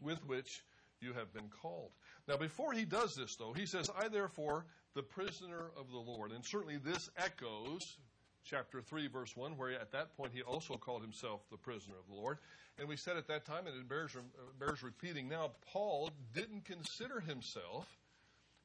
with 0.00 0.24
which 0.26 0.62
you 1.00 1.12
have 1.12 1.32
been 1.32 1.48
called. 1.62 1.90
Now, 2.26 2.36
before 2.36 2.72
he 2.72 2.84
does 2.84 3.14
this, 3.14 3.36
though, 3.36 3.52
he 3.52 3.66
says, 3.66 3.90
I 3.96 4.08
therefore, 4.08 4.64
the 4.94 5.02
prisoner 5.02 5.70
of 5.76 5.90
the 5.90 5.98
Lord. 5.98 6.32
And 6.32 6.44
certainly 6.44 6.78
this 6.78 7.10
echoes 7.16 7.98
chapter 8.44 8.80
3, 8.80 9.08
verse 9.08 9.36
1, 9.36 9.56
where 9.56 9.72
at 9.72 9.92
that 9.92 10.16
point 10.16 10.32
he 10.34 10.42
also 10.42 10.74
called 10.74 11.02
himself 11.02 11.40
the 11.50 11.56
prisoner 11.56 11.94
of 11.98 12.06
the 12.08 12.14
Lord. 12.14 12.38
And 12.78 12.88
we 12.88 12.96
said 12.96 13.16
at 13.16 13.26
that 13.28 13.44
time, 13.44 13.66
and 13.66 13.76
it 13.76 13.88
bears, 13.88 14.16
uh, 14.16 14.20
bears 14.58 14.82
repeating 14.82 15.28
now, 15.28 15.52
Paul 15.72 16.10
didn't 16.34 16.64
consider 16.64 17.20
himself 17.20 17.86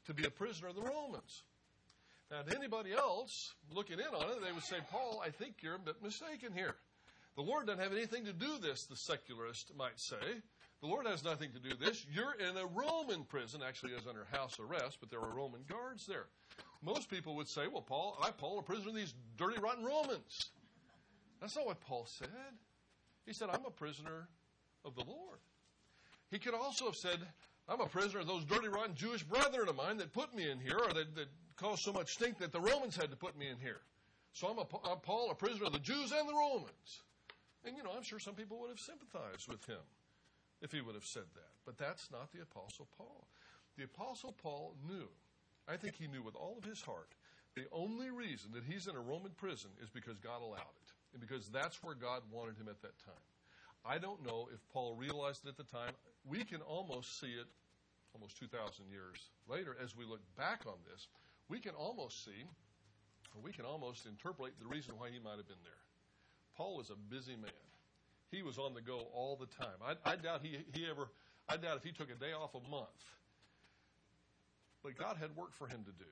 to 0.06 0.14
be 0.14 0.26
a 0.26 0.30
prisoner 0.30 0.70
of 0.70 0.76
the 0.76 0.82
Romans. 0.82 1.44
Now, 2.30 2.42
to 2.42 2.56
anybody 2.56 2.94
else 2.94 3.54
looking 3.72 4.00
in 4.00 4.08
on 4.08 4.30
it, 4.30 4.44
they 4.44 4.52
would 4.52 4.64
say, 4.64 4.78
Paul, 4.92 5.22
I 5.26 5.30
think 5.30 5.56
you're 5.62 5.76
a 5.76 5.80
bit 5.80 6.02
mistaken 6.02 6.52
here. 6.54 6.76
The 7.36 7.42
Lord 7.42 7.68
doesn't 7.68 7.82
have 7.82 7.92
anything 7.94 8.26
to 8.26 8.34
do 8.34 8.54
with 8.54 8.62
this, 8.62 8.86
the 8.86 8.96
secularist 8.96 9.72
might 9.76 10.00
say. 10.00 10.16
The 10.84 10.90
Lord 10.90 11.08
has 11.08 11.24
nothing 11.24 11.50
to 11.54 11.60
do 11.60 11.74
this. 11.80 12.06
You're 12.14 12.34
in 12.34 12.58
a 12.58 12.66
Roman 12.66 13.24
prison, 13.24 13.62
actually, 13.66 13.94
as 13.96 14.06
under 14.06 14.28
house 14.34 14.60
arrest, 14.60 14.98
but 15.00 15.10
there 15.10 15.22
are 15.22 15.34
Roman 15.34 15.62
guards 15.66 16.06
there. 16.06 16.26
Most 16.82 17.10
people 17.10 17.38
would 17.38 17.48
say, 17.48 17.68
Well, 17.72 17.82
Paul, 17.82 18.18
I, 18.22 18.32
Paul, 18.32 18.60
a 18.60 18.64
prisoner 18.64 18.90
of 18.90 18.96
these 18.96 19.14
dirty, 19.38 19.62
rotten 19.62 19.86
Romans. 19.86 20.52
That's 21.40 21.56
not 21.56 21.68
what 21.68 21.80
Paul 21.80 22.06
said. 22.06 22.28
He 23.26 23.32
said, 23.32 23.48
I'm 23.50 23.64
a 23.66 23.72
prisoner 23.72 24.28
of 24.84 24.94
the 24.96 25.06
Lord. 25.06 25.40
He 26.30 26.38
could 26.38 26.54
also 26.54 26.84
have 26.84 26.98
said, 26.98 27.20
I'm 27.70 27.80
a 27.80 27.88
prisoner 27.88 28.20
of 28.20 28.28
those 28.28 28.44
dirty, 28.44 28.68
rotten 28.68 28.94
Jewish 28.94 29.24
brethren 29.24 29.70
of 29.70 29.78
mine 29.78 29.96
that 30.00 30.12
put 30.12 30.36
me 30.36 30.52
in 30.52 30.60
here, 30.60 30.80
or 30.80 30.92
that, 30.92 31.16
that 31.16 31.30
caused 31.56 31.84
so 31.84 31.94
much 31.94 32.12
stink 32.12 32.40
that 32.40 32.52
the 32.52 32.60
Romans 32.60 32.98
had 32.98 33.10
to 33.10 33.16
put 33.16 33.38
me 33.38 33.48
in 33.48 33.58
here. 33.58 33.80
So 34.34 34.48
I'm, 34.48 34.58
a, 34.58 34.66
I'm 34.92 35.00
Paul, 35.00 35.32
a 35.32 35.36
prisoner 35.36 35.68
of 35.68 35.72
the 35.72 35.80
Jews 35.80 36.12
and 36.12 36.28
the 36.28 36.34
Romans. 36.34 37.04
And, 37.64 37.78
you 37.78 37.84
know, 37.84 37.92
I'm 37.96 38.04
sure 38.04 38.20
some 38.20 38.36
people 38.36 38.60
would 38.60 38.70
have 38.70 38.82
sympathized 38.82 39.48
with 39.48 39.64
him 39.66 39.80
if 40.64 40.72
he 40.72 40.82
would 40.82 40.96
have 40.96 41.06
said 41.06 41.28
that. 41.36 41.52
But 41.66 41.78
that's 41.78 42.10
not 42.10 42.32
the 42.32 42.42
Apostle 42.42 42.88
Paul. 42.98 43.28
The 43.78 43.84
Apostle 43.84 44.34
Paul 44.42 44.76
knew, 44.88 45.10
I 45.68 45.76
think 45.78 45.96
he 45.96 46.08
knew 46.08 46.24
with 46.24 46.36
all 46.36 46.56
of 46.58 46.64
his 46.64 46.82
heart, 46.82 47.10
the 47.56 47.66
only 47.72 48.10
reason 48.10 48.52
that 48.54 48.64
he's 48.64 48.88
in 48.88 48.96
a 48.96 49.00
Roman 49.00 49.32
prison 49.38 49.70
is 49.84 49.90
because 49.90 50.18
God 50.18 50.42
allowed 50.42 50.74
it 50.82 50.90
and 51.12 51.22
because 51.22 51.50
that's 51.50 51.84
where 51.84 51.94
God 51.94 52.24
wanted 52.32 52.58
him 52.58 52.68
at 52.70 52.82
that 52.82 52.98
time. 53.06 53.28
I 53.86 53.98
don't 53.98 54.26
know 54.26 54.48
if 54.54 54.60
Paul 54.72 54.96
realized 54.96 55.46
it 55.46 55.50
at 55.50 55.58
the 55.58 55.64
time. 55.64 55.92
We 56.26 56.44
can 56.46 56.62
almost 56.62 57.20
see 57.20 57.36
it 57.36 57.46
almost 58.16 58.40
2,000 58.40 58.86
years 58.90 59.30
later 59.50 59.76
as 59.84 59.96
we 59.96 60.06
look 60.06 60.22
back 60.38 60.62
on 60.66 60.80
this. 60.90 61.08
We 61.50 61.60
can 61.60 61.76
almost 61.76 62.24
see, 62.24 62.48
or 63.36 63.42
we 63.44 63.52
can 63.52 63.66
almost 63.66 64.06
interpolate 64.06 64.58
the 64.60 64.68
reason 64.68 64.96
why 64.98 65.10
he 65.10 65.20
might 65.20 65.38
have 65.38 65.48
been 65.48 65.64
there. 65.64 65.84
Paul 66.56 66.78
was 66.78 66.90
a 66.90 66.96
busy 66.96 67.36
man. 67.36 67.63
He 68.34 68.42
was 68.42 68.58
on 68.58 68.74
the 68.74 68.82
go 68.82 69.08
all 69.14 69.38
the 69.40 69.46
time. 69.46 69.78
I, 69.86 70.12
I 70.12 70.16
doubt 70.16 70.42
he, 70.42 70.58
he 70.74 70.88
ever, 70.90 71.08
I 71.48 71.58
doubt 71.58 71.78
if 71.78 71.84
he 71.84 71.92
took 71.92 72.10
a 72.10 72.16
day 72.16 72.34
off 72.34 72.56
a 72.56 72.70
month. 72.70 72.90
But 74.82 74.98
God 74.98 75.18
had 75.20 75.36
work 75.36 75.54
for 75.54 75.68
him 75.68 75.84
to 75.86 75.92
do. 75.92 76.12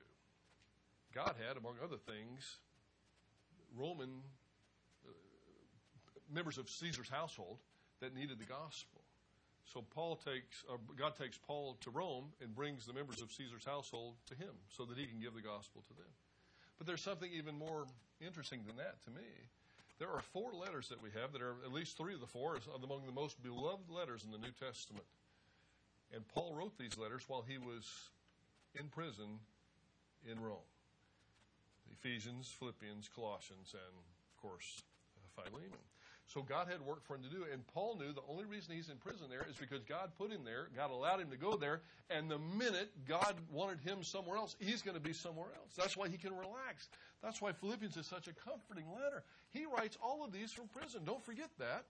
God 1.12 1.34
had, 1.46 1.56
among 1.56 1.74
other 1.82 1.96
things, 1.96 2.58
Roman 3.76 4.22
members 6.32 6.58
of 6.58 6.70
Caesar's 6.70 7.08
household 7.08 7.58
that 8.00 8.14
needed 8.14 8.38
the 8.38 8.44
gospel. 8.44 9.00
So 9.64 9.82
Paul 9.94 10.16
takes, 10.16 10.64
uh, 10.70 10.76
God 10.96 11.16
takes 11.16 11.38
Paul 11.38 11.76
to 11.80 11.90
Rome 11.90 12.26
and 12.40 12.54
brings 12.54 12.86
the 12.86 12.92
members 12.92 13.20
of 13.20 13.32
Caesar's 13.32 13.64
household 13.64 14.14
to 14.26 14.34
him 14.34 14.54
so 14.68 14.84
that 14.84 14.96
he 14.96 15.06
can 15.06 15.20
give 15.20 15.34
the 15.34 15.42
gospel 15.42 15.82
to 15.88 15.94
them. 15.94 16.10
But 16.78 16.86
there's 16.86 17.02
something 17.02 17.30
even 17.32 17.58
more 17.58 17.86
interesting 18.20 18.60
than 18.66 18.76
that 18.76 19.02
to 19.04 19.10
me. 19.10 19.26
There 20.02 20.10
are 20.10 20.26
four 20.34 20.50
letters 20.52 20.88
that 20.88 21.00
we 21.00 21.10
have 21.14 21.30
that 21.30 21.40
are 21.42 21.54
at 21.64 21.70
least 21.70 21.96
three 21.96 22.12
of 22.12 22.18
the 22.18 22.26
four 22.26 22.56
are 22.56 22.60
among 22.82 23.06
the 23.06 23.14
most 23.14 23.40
beloved 23.40 23.88
letters 23.88 24.24
in 24.26 24.32
the 24.32 24.38
New 24.38 24.50
Testament. 24.58 25.06
And 26.12 26.26
Paul 26.26 26.56
wrote 26.58 26.76
these 26.76 26.98
letters 26.98 27.22
while 27.28 27.44
he 27.46 27.56
was 27.56 27.86
in 28.74 28.88
prison 28.88 29.38
in 30.26 30.42
Rome. 30.42 30.66
Ephesians, 31.92 32.50
Philippians, 32.58 33.08
Colossians, 33.14 33.78
and 33.78 33.94
of 33.94 34.42
course, 34.42 34.82
uh, 35.38 35.42
Philemon. 35.46 35.86
So 36.26 36.42
God 36.42 36.68
had 36.68 36.80
work 36.80 37.04
for 37.04 37.16
him 37.16 37.22
to 37.22 37.28
do. 37.28 37.44
And 37.52 37.66
Paul 37.74 37.96
knew 37.98 38.12
the 38.12 38.22
only 38.28 38.44
reason 38.44 38.74
he's 38.74 38.88
in 38.88 38.96
prison 38.96 39.26
there 39.28 39.44
is 39.48 39.56
because 39.56 39.82
God 39.84 40.12
put 40.16 40.30
him 40.30 40.44
there, 40.44 40.68
God 40.74 40.90
allowed 40.90 41.20
him 41.20 41.30
to 41.30 41.36
go 41.36 41.56
there, 41.56 41.82
and 42.10 42.30
the 42.30 42.38
minute 42.38 42.90
God 43.06 43.34
wanted 43.50 43.80
him 43.80 44.02
somewhere 44.02 44.36
else, 44.36 44.56
he's 44.58 44.82
going 44.82 44.96
to 44.96 45.02
be 45.02 45.12
somewhere 45.12 45.48
else. 45.56 45.72
That's 45.76 45.96
why 45.96 46.08
he 46.08 46.16
can 46.16 46.32
relax. 46.32 46.88
That's 47.22 47.40
why 47.40 47.52
Philippians 47.52 47.96
is 47.96 48.06
such 48.06 48.28
a 48.28 48.32
comforting 48.32 48.86
letter. 48.92 49.24
He 49.50 49.66
writes 49.66 49.98
all 50.02 50.24
of 50.24 50.32
these 50.32 50.52
from 50.52 50.68
prison. 50.68 51.02
Don't 51.04 51.24
forget 51.24 51.50
that. 51.58 51.84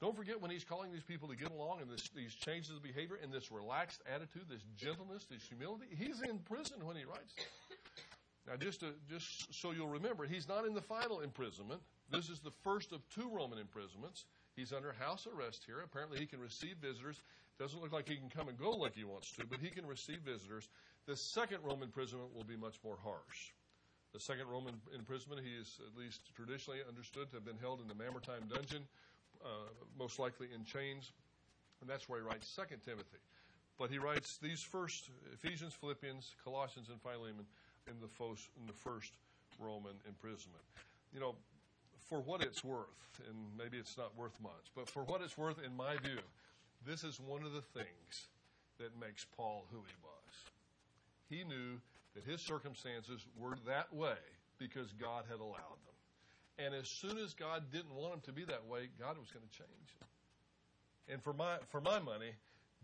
Don't 0.00 0.16
forget 0.16 0.40
when 0.40 0.50
he's 0.50 0.64
calling 0.64 0.92
these 0.92 1.02
people 1.02 1.28
to 1.28 1.36
get 1.36 1.50
along 1.50 1.82
and 1.82 1.90
this, 1.90 2.08
these 2.16 2.34
changes 2.34 2.70
of 2.70 2.82
behavior 2.82 3.18
and 3.22 3.30
this 3.30 3.52
relaxed 3.52 4.00
attitude, 4.12 4.44
this 4.48 4.62
gentleness, 4.74 5.26
this 5.30 5.42
humility. 5.42 5.86
He's 5.90 6.22
in 6.22 6.38
prison 6.38 6.86
when 6.86 6.96
he 6.96 7.04
writes. 7.04 7.34
Now, 8.48 8.56
just 8.56 8.80
to, 8.80 8.94
just 9.10 9.52
so 9.52 9.72
you'll 9.72 9.88
remember, 9.88 10.24
he's 10.24 10.48
not 10.48 10.64
in 10.64 10.72
the 10.72 10.80
final 10.80 11.20
imprisonment. 11.20 11.82
This 12.10 12.28
is 12.28 12.40
the 12.40 12.50
first 12.62 12.92
of 12.92 13.08
two 13.08 13.30
Roman 13.32 13.58
imprisonments. 13.58 14.24
He's 14.56 14.72
under 14.72 14.92
house 14.92 15.26
arrest 15.26 15.62
here. 15.64 15.80
Apparently, 15.84 16.18
he 16.18 16.26
can 16.26 16.40
receive 16.40 16.76
visitors. 16.82 17.22
Doesn't 17.58 17.80
look 17.80 17.92
like 17.92 18.08
he 18.08 18.16
can 18.16 18.28
come 18.28 18.48
and 18.48 18.58
go 18.58 18.70
like 18.70 18.94
he 18.94 19.04
wants 19.04 19.30
to, 19.32 19.46
but 19.46 19.60
he 19.60 19.68
can 19.68 19.86
receive 19.86 20.18
visitors. 20.24 20.68
The 21.06 21.16
second 21.16 21.58
Roman 21.62 21.84
imprisonment 21.84 22.34
will 22.34 22.44
be 22.44 22.56
much 22.56 22.76
more 22.84 22.96
harsh. 23.02 23.52
The 24.12 24.20
second 24.20 24.48
Roman 24.48 24.74
imprisonment, 24.92 25.42
he 25.44 25.54
is 25.54 25.78
at 25.86 25.96
least 25.96 26.34
traditionally 26.34 26.80
understood 26.88 27.30
to 27.30 27.36
have 27.36 27.44
been 27.44 27.58
held 27.60 27.80
in 27.80 27.86
the 27.86 27.94
Mamertine 27.94 28.48
dungeon, 28.52 28.82
uh, 29.44 29.70
most 29.96 30.18
likely 30.18 30.48
in 30.54 30.64
chains, 30.64 31.12
and 31.80 31.88
that's 31.88 32.08
where 32.08 32.20
he 32.20 32.26
writes 32.26 32.48
Second 32.48 32.80
Timothy. 32.84 33.22
But 33.78 33.90
he 33.90 33.98
writes 33.98 34.36
these 34.42 34.60
first 34.60 35.10
Ephesians, 35.32 35.74
Philippians, 35.74 36.34
Colossians, 36.42 36.88
and 36.90 37.00
Philemon 37.00 37.46
in 37.86 37.94
the, 38.00 38.08
in 38.58 38.66
the 38.66 38.72
first 38.72 39.12
Roman 39.58 39.94
imprisonment. 40.06 40.64
You 41.14 41.20
know, 41.20 41.34
for 42.10 42.20
what 42.20 42.42
it's 42.42 42.64
worth, 42.64 43.20
and 43.28 43.36
maybe 43.56 43.78
it's 43.78 43.96
not 43.96 44.16
worth 44.18 44.34
much, 44.42 44.66
but 44.74 44.88
for 44.88 45.04
what 45.04 45.22
it's 45.22 45.38
worth, 45.38 45.62
in 45.64 45.74
my 45.76 45.96
view, 45.96 46.18
this 46.84 47.04
is 47.04 47.20
one 47.20 47.44
of 47.44 47.52
the 47.52 47.62
things 47.62 48.26
that 48.78 48.90
makes 49.00 49.24
Paul 49.36 49.64
who 49.70 49.78
he 49.78 49.94
was. 50.02 50.34
He 51.28 51.44
knew 51.44 51.78
that 52.14 52.24
his 52.24 52.40
circumstances 52.40 53.24
were 53.38 53.56
that 53.66 53.94
way 53.94 54.18
because 54.58 54.92
God 55.00 55.24
had 55.30 55.38
allowed 55.38 55.78
them. 55.86 56.66
And 56.66 56.74
as 56.74 56.88
soon 56.88 57.16
as 57.16 57.32
God 57.32 57.70
didn't 57.72 57.94
want 57.94 58.14
him 58.14 58.20
to 58.26 58.32
be 58.32 58.44
that 58.44 58.66
way, 58.66 58.88
God 58.98 59.16
was 59.16 59.30
going 59.30 59.46
to 59.48 59.56
change 59.56 59.94
them. 60.00 60.08
And 61.08 61.22
for 61.22 61.32
my, 61.32 61.58
for 61.68 61.80
my 61.80 62.00
money, 62.00 62.32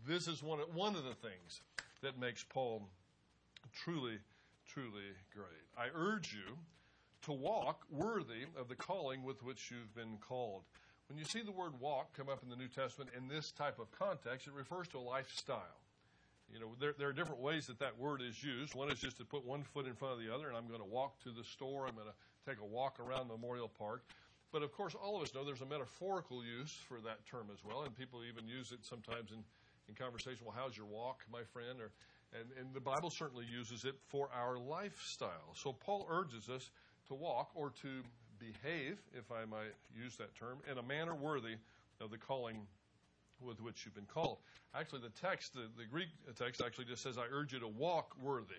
this 0.07 0.27
is 0.27 0.41
one 0.41 0.61
of, 0.61 0.73
one 0.73 0.95
of 0.95 1.03
the 1.03 1.13
things 1.15 1.61
that 2.01 2.17
makes 2.17 2.43
Paul 2.43 2.83
truly, 3.83 4.19
truly 4.67 5.11
great. 5.33 5.67
I 5.77 5.87
urge 5.93 6.33
you 6.33 6.57
to 7.27 7.33
walk 7.33 7.83
worthy 7.91 8.47
of 8.57 8.69
the 8.69 8.75
calling 8.75 9.21
with 9.21 9.43
which 9.43 9.69
you've 9.69 9.93
been 9.93 10.17
called. 10.17 10.63
When 11.09 11.19
you 11.19 11.25
see 11.25 11.41
the 11.41 11.51
word 11.51 11.73
walk 11.77 12.15
come 12.15 12.29
up 12.29 12.41
in 12.41 12.49
the 12.49 12.55
New 12.55 12.69
Testament 12.69 13.09
in 13.15 13.27
this 13.27 13.51
type 13.51 13.79
of 13.79 13.91
context, 13.91 14.47
it 14.47 14.53
refers 14.53 14.87
to 14.89 14.97
a 14.97 14.99
lifestyle. 14.99 15.83
You 16.53 16.61
know, 16.61 16.67
there, 16.79 16.95
there 16.97 17.09
are 17.09 17.13
different 17.13 17.41
ways 17.41 17.67
that 17.67 17.79
that 17.79 17.99
word 17.99 18.21
is 18.21 18.41
used. 18.41 18.75
One 18.75 18.89
is 18.89 18.99
just 18.99 19.17
to 19.17 19.25
put 19.25 19.45
one 19.45 19.63
foot 19.63 19.87
in 19.87 19.93
front 19.93 20.13
of 20.13 20.19
the 20.25 20.33
other, 20.33 20.47
and 20.47 20.55
I'm 20.55 20.67
going 20.67 20.79
to 20.79 20.87
walk 20.87 21.21
to 21.23 21.31
the 21.31 21.43
store. 21.43 21.85
I'm 21.85 21.95
going 21.95 22.07
to 22.07 22.49
take 22.49 22.61
a 22.61 22.65
walk 22.65 22.97
around 23.01 23.27
Memorial 23.27 23.67
Park. 23.67 24.03
But 24.53 24.63
of 24.63 24.71
course, 24.71 24.95
all 24.95 25.17
of 25.17 25.23
us 25.23 25.33
know 25.35 25.43
there's 25.43 25.59
a 25.59 25.65
metaphorical 25.65 26.45
use 26.45 26.77
for 26.87 27.01
that 27.01 27.25
term 27.29 27.47
as 27.51 27.59
well, 27.65 27.83
and 27.83 27.93
people 27.93 28.21
even 28.23 28.47
use 28.47 28.71
it 28.71 28.79
sometimes 28.85 29.31
in, 29.31 29.43
in 29.89 29.95
conversation. 29.95 30.45
Well, 30.45 30.55
how's 30.57 30.77
your 30.77 30.85
walk, 30.85 31.25
my 31.29 31.43
friend? 31.51 31.81
Or, 31.81 31.91
and, 32.31 32.47
and 32.57 32.73
the 32.73 32.79
Bible 32.79 33.09
certainly 33.09 33.45
uses 33.51 33.83
it 33.83 33.95
for 34.07 34.29
our 34.33 34.57
lifestyle. 34.57 35.51
So 35.53 35.73
Paul 35.73 36.07
urges 36.09 36.47
us 36.47 36.71
to 37.07 37.15
walk 37.15 37.51
or 37.55 37.71
to 37.81 38.03
behave, 38.39 38.97
if 39.13 39.31
I 39.31 39.45
might 39.45 39.73
use 39.95 40.15
that 40.17 40.35
term, 40.35 40.59
in 40.69 40.77
a 40.77 40.83
manner 40.83 41.15
worthy 41.15 41.55
of 41.99 42.11
the 42.11 42.17
calling 42.17 42.67
with 43.41 43.61
which 43.61 43.85
you've 43.85 43.95
been 43.95 44.05
called. 44.05 44.37
Actually, 44.73 45.01
the 45.01 45.21
text, 45.21 45.53
the, 45.53 45.67
the 45.77 45.85
Greek 45.85 46.09
text 46.37 46.61
actually 46.63 46.85
just 46.85 47.03
says, 47.03 47.17
I 47.17 47.25
urge 47.31 47.53
you 47.53 47.59
to 47.59 47.67
walk 47.67 48.15
worthy 48.21 48.55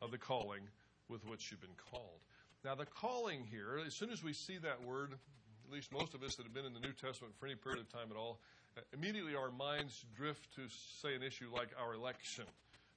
of 0.00 0.10
the 0.10 0.18
calling 0.18 0.62
with 1.08 1.26
which 1.26 1.50
you've 1.50 1.60
been 1.60 1.70
called. 1.90 2.20
Now, 2.64 2.74
the 2.74 2.86
calling 2.86 3.44
here, 3.50 3.80
as 3.86 3.94
soon 3.94 4.10
as 4.10 4.22
we 4.22 4.32
see 4.32 4.58
that 4.58 4.82
word, 4.82 5.12
at 5.12 5.72
least 5.72 5.92
most 5.92 6.14
of 6.14 6.22
us 6.22 6.34
that 6.36 6.44
have 6.44 6.54
been 6.54 6.64
in 6.64 6.72
the 6.72 6.80
New 6.80 6.92
Testament 6.92 7.34
for 7.38 7.46
any 7.46 7.54
period 7.54 7.80
of 7.80 7.92
time 7.92 8.08
at 8.10 8.16
all, 8.16 8.40
uh, 8.76 8.80
immediately 8.92 9.34
our 9.34 9.50
minds 9.50 10.04
drift 10.16 10.54
to, 10.56 10.62
say, 11.00 11.14
an 11.14 11.22
issue 11.22 11.46
like 11.54 11.68
our 11.80 11.94
election, 11.94 12.44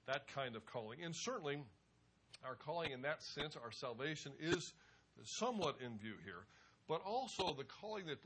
that 0.07 0.27
kind 0.33 0.55
of 0.55 0.65
calling. 0.65 1.03
And 1.03 1.15
certainly, 1.15 1.59
our 2.45 2.55
calling 2.55 2.91
in 2.91 3.01
that 3.03 3.21
sense, 3.21 3.55
our 3.61 3.71
salvation, 3.71 4.31
is 4.39 4.73
somewhat 5.23 5.75
in 5.85 5.97
view 5.97 6.15
here. 6.23 6.45
But 6.87 7.01
also, 7.05 7.53
the 7.57 7.63
calling 7.63 8.05
that, 8.07 8.17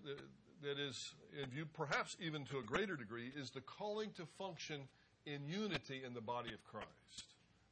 that 0.64 0.80
is 0.80 1.14
in 1.42 1.50
view, 1.50 1.66
perhaps 1.74 2.18
even 2.20 2.46
to 2.46 2.60
a 2.60 2.64
greater 2.64 2.96
degree, 2.96 3.32
is 3.36 3.50
the 3.50 3.62
calling 3.62 4.12
to 4.18 4.26
function 4.38 4.82
in 5.26 5.42
unity 5.48 6.02
in 6.06 6.14
the 6.14 6.22
body 6.22 6.54
of 6.54 6.64
Christ. 6.64 7.26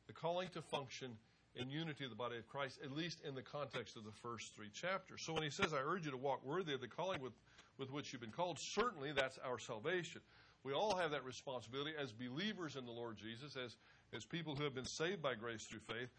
The 0.08 0.14
calling 0.14 0.50
to 0.54 0.62
function 0.62 1.12
in 1.56 1.70
unity 1.70 2.04
of 2.04 2.10
the 2.10 2.16
body 2.16 2.38
of 2.38 2.48
Christ, 2.48 2.80
at 2.84 2.96
least 2.96 3.20
in 3.28 3.36
the 3.36 3.42
context 3.42 3.96
of 3.96 4.04
the 4.04 4.12
first 4.12 4.56
three 4.56 4.70
chapters. 4.74 5.22
So 5.22 5.34
when 5.34 5.44
he 5.44 5.50
says, 5.50 5.74
I 5.74 5.80
urge 5.86 6.06
you 6.06 6.12
to 6.12 6.18
walk 6.18 6.44
worthy 6.44 6.74
of 6.74 6.82
the 6.82 6.88
calling 6.88 7.22
with, 7.22 7.34
with 7.78 7.92
which 7.92 8.12
you've 8.12 8.22
been 8.22 8.32
called, 8.32 8.58
certainly 8.60 9.12
that's 9.12 9.38
our 9.46 9.60
salvation. 9.60 10.22
We 10.64 10.74
all 10.74 10.96
have 10.96 11.12
that 11.12 11.26
responsibility 11.26 11.92
as 12.02 12.12
believers 12.12 12.76
in 12.76 12.86
the 12.86 12.92
Lord 12.92 13.18
Jesus, 13.18 13.56
as, 13.56 13.76
as 14.16 14.26
people 14.26 14.56
who 14.56 14.64
have 14.64 14.74
been 14.74 14.86
saved 14.86 15.22
by 15.22 15.36
grace 15.36 15.64
through 15.64 15.82
faith, 15.88 16.10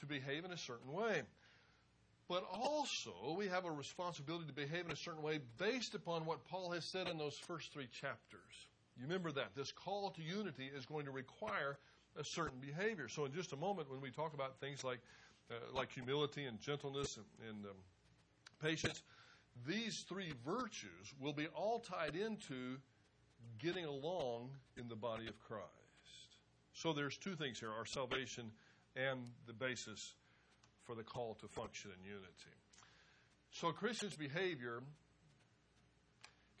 to 0.00 0.06
behave 0.06 0.44
in 0.44 0.52
a 0.52 0.58
certain 0.58 0.92
way. 0.92 1.22
But 2.28 2.44
also, 2.50 3.34
we 3.36 3.48
have 3.48 3.66
a 3.66 3.70
responsibility 3.70 4.46
to 4.46 4.52
behave 4.52 4.86
in 4.86 4.92
a 4.92 4.96
certain 4.96 5.22
way 5.22 5.40
based 5.58 5.94
upon 5.94 6.24
what 6.24 6.44
Paul 6.46 6.70
has 6.70 6.84
said 6.84 7.08
in 7.08 7.18
those 7.18 7.36
first 7.36 7.72
three 7.72 7.88
chapters. 7.88 8.40
You 8.96 9.04
remember 9.04 9.30
that. 9.32 9.54
This 9.54 9.72
call 9.72 10.10
to 10.10 10.22
unity 10.22 10.70
is 10.74 10.86
going 10.86 11.04
to 11.04 11.10
require 11.10 11.78
a 12.16 12.24
certain 12.24 12.60
behavior. 12.60 13.08
So, 13.08 13.24
in 13.24 13.32
just 13.32 13.52
a 13.52 13.56
moment, 13.56 13.90
when 13.90 14.00
we 14.00 14.10
talk 14.10 14.32
about 14.32 14.58
things 14.58 14.84
like, 14.84 15.00
uh, 15.50 15.54
like 15.74 15.92
humility 15.92 16.44
and 16.44 16.58
gentleness 16.60 17.16
and, 17.16 17.26
and 17.48 17.64
um, 17.66 17.76
patience, 18.62 19.02
these 19.66 20.04
three 20.08 20.32
virtues 20.46 21.12
will 21.20 21.32
be 21.32 21.48
all 21.48 21.80
tied 21.80 22.16
into 22.16 22.78
getting 23.58 23.84
along 23.84 24.50
in 24.78 24.88
the 24.88 24.96
body 24.96 25.26
of 25.26 25.38
Christ. 25.40 25.68
So, 26.72 26.92
there's 26.92 27.18
two 27.18 27.34
things 27.34 27.60
here 27.60 27.70
our 27.70 27.84
salvation 27.84 28.50
and 28.96 29.20
the 29.46 29.52
basis 29.52 30.14
for 30.84 30.94
the 30.94 31.02
call 31.02 31.34
to 31.40 31.48
function 31.48 31.90
in 31.98 32.04
unity. 32.04 32.54
So, 33.50 33.68
a 33.68 33.72
Christian's 33.72 34.16
behavior 34.16 34.82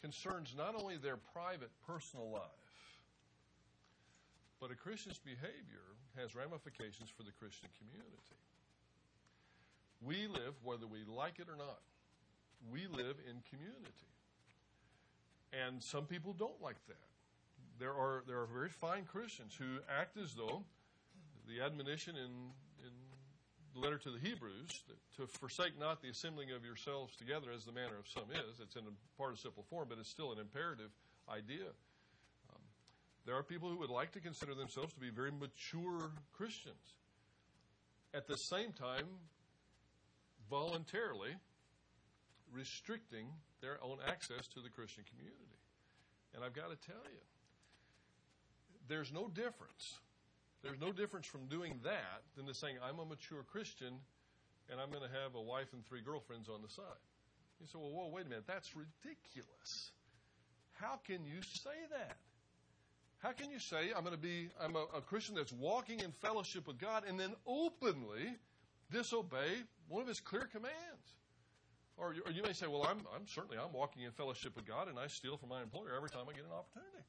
concerns 0.00 0.54
not 0.56 0.74
only 0.80 0.96
their 0.96 1.16
private, 1.16 1.70
personal 1.86 2.30
life, 2.30 2.42
but 4.60 4.70
a 4.70 4.74
Christian's 4.74 5.18
behavior 5.18 5.84
has 6.16 6.34
ramifications 6.34 7.10
for 7.10 7.22
the 7.22 7.32
Christian 7.32 7.68
community. 7.78 8.38
We 10.00 10.26
live, 10.26 10.54
whether 10.62 10.86
we 10.86 11.04
like 11.04 11.38
it 11.38 11.48
or 11.48 11.56
not, 11.56 11.80
we 12.70 12.86
live 12.86 13.16
in 13.28 13.42
community. 13.50 14.12
And 15.52 15.82
some 15.82 16.04
people 16.04 16.32
don't 16.32 16.60
like 16.62 16.78
that. 16.88 17.08
There 17.78 17.92
are, 17.92 18.22
there 18.26 18.40
are 18.40 18.46
very 18.46 18.68
fine 18.68 19.04
Christians 19.04 19.54
who 19.58 19.78
act 19.88 20.16
as 20.16 20.34
though 20.34 20.64
the 21.48 21.64
admonition 21.64 22.16
in, 22.16 22.30
in 22.84 22.92
the 23.74 23.80
letter 23.80 23.98
to 23.98 24.10
the 24.10 24.18
Hebrews 24.18 24.82
to 25.16 25.26
forsake 25.26 25.78
not 25.78 26.02
the 26.02 26.08
assembling 26.08 26.50
of 26.52 26.64
yourselves 26.64 27.16
together 27.16 27.48
as 27.54 27.64
the 27.64 27.72
manner 27.72 27.98
of 27.98 28.08
some 28.08 28.30
is. 28.32 28.60
It's 28.60 28.76
in 28.76 28.84
a 28.84 29.18
participle 29.18 29.64
form, 29.68 29.86
but 29.88 29.98
it's 29.98 30.08
still 30.08 30.32
an 30.32 30.38
imperative 30.38 30.90
idea. 31.28 31.66
Um, 32.50 32.62
there 33.26 33.34
are 33.34 33.42
people 33.42 33.68
who 33.68 33.76
would 33.78 33.90
like 33.90 34.12
to 34.12 34.20
consider 34.20 34.54
themselves 34.54 34.92
to 34.94 35.00
be 35.00 35.10
very 35.10 35.30
mature 35.30 36.10
Christians. 36.32 36.94
At 38.14 38.28
the 38.28 38.36
same 38.36 38.72
time, 38.72 39.06
voluntarily 40.48 41.34
restricting 42.52 43.26
their 43.60 43.82
own 43.82 43.98
access 44.06 44.46
to 44.48 44.60
the 44.60 44.68
Christian 44.68 45.04
community. 45.10 45.58
And 46.34 46.44
I've 46.44 46.54
got 46.54 46.70
to 46.70 46.76
tell 46.86 47.02
you, 47.04 47.20
there's 48.88 49.12
no 49.12 49.28
difference. 49.28 49.98
There's 50.64 50.80
no 50.80 50.92
difference 50.92 51.26
from 51.26 51.44
doing 51.46 51.78
that 51.84 52.22
than 52.36 52.46
to 52.46 52.54
saying, 52.54 52.76
I'm 52.82 52.98
a 52.98 53.04
mature 53.04 53.42
Christian 53.42 53.92
and 54.70 54.80
I'm 54.80 54.88
going 54.88 55.02
to 55.02 55.14
have 55.22 55.34
a 55.34 55.42
wife 55.42 55.68
and 55.74 55.84
three 55.86 56.00
girlfriends 56.00 56.48
on 56.48 56.62
the 56.62 56.68
side. 56.68 57.04
You 57.60 57.66
say, 57.66 57.78
well, 57.78 57.92
whoa, 57.92 58.08
wait 58.08 58.24
a 58.26 58.28
minute. 58.30 58.44
That's 58.46 58.74
ridiculous. 58.74 59.92
How 60.72 60.98
can 61.06 61.24
you 61.24 61.42
say 61.42 61.76
that? 61.90 62.16
How 63.18 63.32
can 63.32 63.50
you 63.50 63.58
say 63.58 63.92
I'm 63.94 64.04
going 64.04 64.16
to 64.16 64.20
be 64.20 64.48
I'm 64.60 64.74
a, 64.74 64.86
a 64.96 65.00
Christian 65.00 65.34
that's 65.34 65.52
walking 65.52 66.00
in 66.00 66.12
fellowship 66.12 66.66
with 66.66 66.78
God 66.78 67.04
and 67.06 67.20
then 67.20 67.34
openly 67.46 68.36
disobey 68.90 69.62
one 69.88 70.02
of 70.02 70.08
His 70.08 70.20
clear 70.20 70.48
commands? 70.50 71.14
Or 71.96 72.12
you, 72.12 72.22
or 72.26 72.32
you 72.32 72.42
may 72.42 72.52
say, 72.52 72.66
well, 72.66 72.82
I'm, 72.82 72.98
I'm 73.14 73.26
certainly 73.26 73.56
I'm 73.56 73.72
walking 73.72 74.02
in 74.02 74.10
fellowship 74.12 74.56
with 74.56 74.66
God 74.66 74.88
and 74.88 74.98
I 74.98 75.06
steal 75.06 75.36
from 75.36 75.50
my 75.50 75.62
employer 75.62 75.94
every 75.96 76.10
time 76.10 76.24
I 76.28 76.32
get 76.32 76.44
an 76.44 76.52
opportunity. 76.52 77.04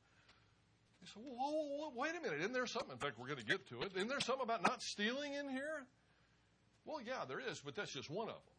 You 1.06 1.22
say, 1.22 1.28
well, 1.28 1.38
whoa, 1.38 1.78
whoa, 1.78 1.94
wait 1.96 2.14
a 2.18 2.22
minute. 2.22 2.40
Isn't 2.40 2.54
there 2.54 2.66
something? 2.66 2.92
In 2.92 2.98
fact, 2.98 3.20
we're 3.20 3.28
going 3.28 3.40
to 3.40 3.46
get 3.46 3.68
to 3.70 3.82
it. 3.82 3.92
Isn't 3.96 4.08
there 4.08 4.20
something 4.20 4.44
about 4.44 4.64
not 4.64 4.82
stealing 4.82 5.34
in 5.34 5.50
here? 5.50 5.86
Well, 6.86 7.00
yeah, 7.06 7.26
there 7.28 7.40
is, 7.40 7.62
but 7.64 7.76
that's 7.76 7.92
just 7.92 8.10
one 8.10 8.30
of 8.30 8.36
them. 8.42 8.56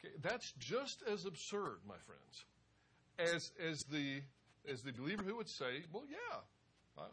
Okay, 0.00 0.14
that's 0.22 0.52
just 0.58 1.02
as 1.10 1.26
absurd, 1.26 1.80
my 1.86 2.00
friends, 2.06 2.44
as 3.18 3.52
as 3.60 3.84
the 3.84 4.22
as 4.70 4.82
the 4.82 4.92
believer 4.92 5.22
who 5.22 5.36
would 5.36 5.48
say, 5.48 5.84
well, 5.92 6.04
yeah, 6.08 6.40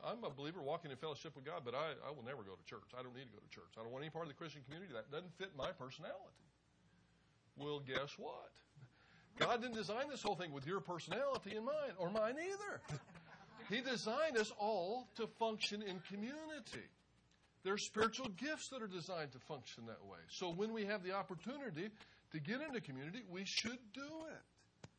I, 0.05 0.11
am 0.11 0.23
a 0.23 0.29
believer 0.29 0.61
walking 0.61 0.91
in 0.91 0.97
fellowship 0.97 1.35
with 1.35 1.43
God, 1.43 1.63
but 1.65 1.75
I, 1.75 1.95
I 2.07 2.11
will 2.11 2.23
never 2.23 2.43
go 2.43 2.55
to 2.55 2.63
church. 2.63 2.95
I 2.97 3.03
don't 3.03 3.15
need 3.15 3.27
to 3.27 3.35
go 3.35 3.39
to 3.39 3.49
church. 3.49 3.75
I 3.77 3.83
don't 3.83 3.91
want 3.91 4.03
any 4.03 4.11
part 4.11 4.25
of 4.25 4.29
the 4.29 4.35
Christian 4.35 4.61
community 4.63 4.93
that 4.93 5.11
doesn't 5.11 5.33
fit 5.37 5.51
my 5.57 5.71
personality. 5.71 6.47
Well, 7.57 7.79
guess 7.79 8.15
what? 8.17 8.51
God 9.39 9.61
didn't 9.61 9.75
design 9.75 10.09
this 10.09 10.21
whole 10.21 10.35
thing 10.35 10.51
with 10.51 10.65
your 10.65 10.79
personality 10.79 11.55
in 11.55 11.65
mind, 11.65 11.93
or 11.97 12.09
mine 12.09 12.35
either. 12.39 12.81
He 13.69 13.81
designed 13.81 14.37
us 14.37 14.51
all 14.59 15.07
to 15.15 15.27
function 15.39 15.81
in 15.81 15.99
community. 16.09 16.87
There 17.63 17.73
are 17.73 17.77
spiritual 17.77 18.29
gifts 18.29 18.69
that 18.69 18.81
are 18.81 18.87
designed 18.87 19.33
to 19.33 19.39
function 19.39 19.85
that 19.87 20.05
way. 20.05 20.19
So 20.29 20.51
when 20.51 20.71
we 20.73 20.85
have 20.85 21.03
the 21.03 21.13
opportunity 21.13 21.89
to 22.31 22.39
get 22.39 22.61
into 22.61 22.79
community, 22.79 23.23
we 23.29 23.43
should 23.45 23.79
do 23.93 24.01
it. 24.01 24.89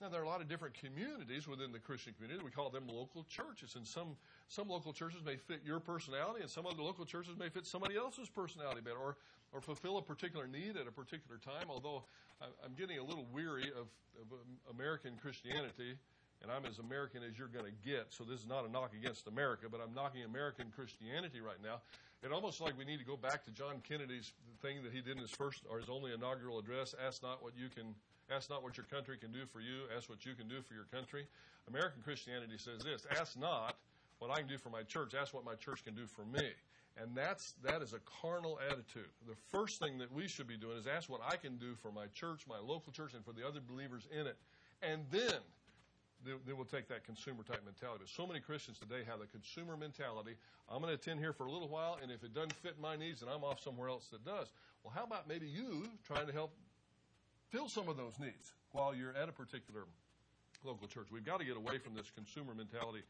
Now, 0.00 0.08
there 0.08 0.20
are 0.20 0.24
a 0.24 0.28
lot 0.28 0.40
of 0.40 0.48
different 0.48 0.74
communities 0.74 1.48
within 1.48 1.72
the 1.72 1.80
Christian 1.80 2.14
community. 2.14 2.44
We 2.44 2.52
call 2.52 2.70
them 2.70 2.86
local 2.86 3.24
churches. 3.24 3.74
And 3.74 3.84
some, 3.84 4.16
some 4.46 4.68
local 4.68 4.92
churches 4.92 5.24
may 5.24 5.36
fit 5.36 5.62
your 5.64 5.80
personality, 5.80 6.40
and 6.40 6.50
some 6.50 6.66
other 6.66 6.82
local 6.82 7.04
churches 7.04 7.36
may 7.36 7.48
fit 7.48 7.66
somebody 7.66 7.96
else's 7.96 8.28
personality 8.28 8.80
better 8.80 8.96
or, 8.96 9.16
or 9.52 9.60
fulfill 9.60 9.98
a 9.98 10.02
particular 10.02 10.46
need 10.46 10.76
at 10.76 10.86
a 10.86 10.92
particular 10.92 11.38
time. 11.38 11.66
Although 11.68 12.04
I'm 12.40 12.74
getting 12.78 12.98
a 12.98 13.02
little 13.02 13.26
weary 13.32 13.70
of, 13.70 13.88
of 14.22 14.32
um, 14.32 14.38
American 14.70 15.16
Christianity, 15.20 15.98
and 16.42 16.50
I'm 16.50 16.64
as 16.64 16.78
American 16.78 17.22
as 17.22 17.38
you're 17.38 17.48
going 17.48 17.66
to 17.66 17.76
get. 17.84 18.06
So 18.10 18.24
this 18.24 18.40
is 18.40 18.46
not 18.46 18.66
a 18.66 18.70
knock 18.70 18.92
against 18.94 19.26
America, 19.26 19.66
but 19.70 19.80
I'm 19.80 19.94
knocking 19.94 20.24
American 20.24 20.72
Christianity 20.74 21.40
right 21.40 21.60
now. 21.62 21.80
It's 22.22 22.32
almost 22.32 22.60
like 22.60 22.76
we 22.76 22.84
need 22.84 22.98
to 22.98 23.04
go 23.04 23.16
back 23.16 23.44
to 23.44 23.50
John 23.50 23.82
Kennedy's 23.86 24.32
thing 24.60 24.82
that 24.82 24.92
he 24.92 25.00
did 25.00 25.16
in 25.16 25.22
his 25.22 25.30
first 25.30 25.62
or 25.70 25.78
his 25.78 25.88
only 25.88 26.12
inaugural 26.12 26.58
address 26.58 26.94
ask 26.98 27.22
not 27.22 27.42
what 27.42 27.52
you 27.56 27.68
can 27.68 27.94
Ask 28.30 28.50
not 28.50 28.62
what 28.62 28.76
your 28.76 28.84
country 28.84 29.16
can 29.16 29.32
do 29.32 29.46
for 29.46 29.60
you, 29.60 29.88
ask 29.96 30.10
what 30.10 30.26
you 30.26 30.34
can 30.34 30.48
do 30.48 30.60
for 30.60 30.74
your 30.74 30.84
country. 30.92 31.26
American 31.66 32.02
Christianity 32.02 32.58
says 32.58 32.82
this 32.84 33.06
ask 33.18 33.38
not 33.38 33.76
what 34.18 34.30
I 34.30 34.40
can 34.40 34.48
do 34.48 34.58
for 34.58 34.68
my 34.68 34.82
church, 34.82 35.14
ask 35.18 35.32
what 35.32 35.44
my 35.44 35.54
church 35.54 35.84
can 35.84 35.94
do 35.94 36.06
for 36.06 36.24
me. 36.26 36.50
And 37.00 37.16
that's 37.16 37.54
that 37.62 37.80
is 37.80 37.94
a 37.94 38.00
carnal 38.20 38.58
attitude. 38.68 39.08
The 39.26 39.36
first 39.50 39.80
thing 39.80 39.96
that 39.98 40.12
we 40.12 40.28
should 40.28 40.46
be 40.46 40.58
doing 40.58 40.76
is 40.76 40.86
ask 40.86 41.08
what 41.08 41.22
I 41.26 41.36
can 41.36 41.56
do 41.56 41.74
for 41.74 41.90
my 41.90 42.06
church, 42.12 42.42
my 42.46 42.58
local 42.58 42.92
church, 42.92 43.14
and 43.14 43.24
for 43.24 43.32
the 43.32 43.46
other 43.46 43.60
believers 43.66 44.06
in 44.12 44.26
it. 44.26 44.36
And 44.82 45.04
then 45.10 45.40
then 46.46 46.56
we'll 46.56 46.64
take 46.64 46.88
that 46.88 47.04
consumer 47.04 47.42
type 47.42 47.62
mentality. 47.64 48.04
But 48.04 48.08
so 48.08 48.26
many 48.26 48.40
Christians 48.40 48.78
today 48.78 49.02
have 49.08 49.20
the 49.20 49.26
consumer 49.26 49.76
mentality. 49.76 50.36
I'm 50.68 50.80
going 50.82 50.94
to 50.94 51.00
attend 51.00 51.20
here 51.20 51.32
for 51.32 51.46
a 51.46 51.52
little 51.52 51.68
while, 51.68 51.98
and 52.02 52.10
if 52.10 52.22
it 52.24 52.34
doesn't 52.34 52.54
fit 52.54 52.76
my 52.80 52.96
needs, 52.96 53.20
then 53.20 53.28
I'm 53.28 53.44
off 53.44 53.62
somewhere 53.62 53.88
else 53.88 54.08
that 54.12 54.24
does. 54.24 54.52
Well, 54.82 54.92
how 54.94 55.04
about 55.04 55.28
maybe 55.28 55.46
you 55.46 55.88
trying 56.06 56.26
to 56.26 56.32
help 56.32 56.52
fill 57.50 57.68
some 57.68 57.88
of 57.88 57.96
those 57.96 58.18
needs 58.18 58.52
while 58.72 58.94
you're 58.94 59.16
at 59.16 59.28
a 59.28 59.32
particular 59.32 59.84
local 60.64 60.88
church. 60.88 61.06
We've 61.10 61.24
got 61.24 61.40
to 61.40 61.46
get 61.46 61.56
away 61.56 61.78
from 61.78 61.94
this 61.94 62.10
consumer 62.14 62.54
mentality 62.54 63.02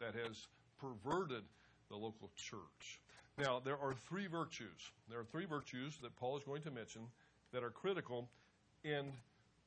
that 0.00 0.14
has 0.14 0.46
perverted 0.80 1.42
the 1.88 1.96
local 1.96 2.30
church. 2.36 3.00
Now, 3.38 3.60
there 3.64 3.78
are 3.78 3.94
three 4.08 4.26
virtues. 4.26 4.90
There 5.08 5.18
are 5.18 5.24
three 5.24 5.46
virtues 5.46 5.96
that 6.02 6.14
Paul 6.16 6.36
is 6.36 6.44
going 6.44 6.62
to 6.62 6.70
mention 6.70 7.02
that 7.52 7.62
are 7.62 7.70
critical 7.70 8.28
in 8.84 9.12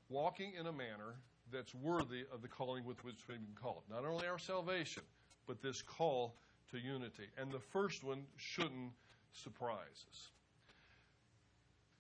walking 0.10 0.54
in 0.60 0.68
a 0.68 0.72
manner 0.72 1.16
that's 1.52 1.74
worthy 1.76 2.26
of 2.34 2.42
the 2.42 2.48
calling 2.48 2.84
with 2.86 3.04
which 3.04 3.16
we've 3.28 3.38
been 3.38 3.48
called. 3.62 3.84
Not 3.90 4.06
only 4.06 4.28
our 4.28 4.40
salvation, 4.40 5.04
but 5.48 5.62
this 5.62 5.82
call 5.82 6.36
to 6.72 6.80
unity. 6.80 7.28
And 7.38 7.52
the 7.52 7.60
first 7.60 8.04
one 8.04 8.24
shouldn't 8.38 8.92
surprise 9.32 10.06
us. 10.12 10.30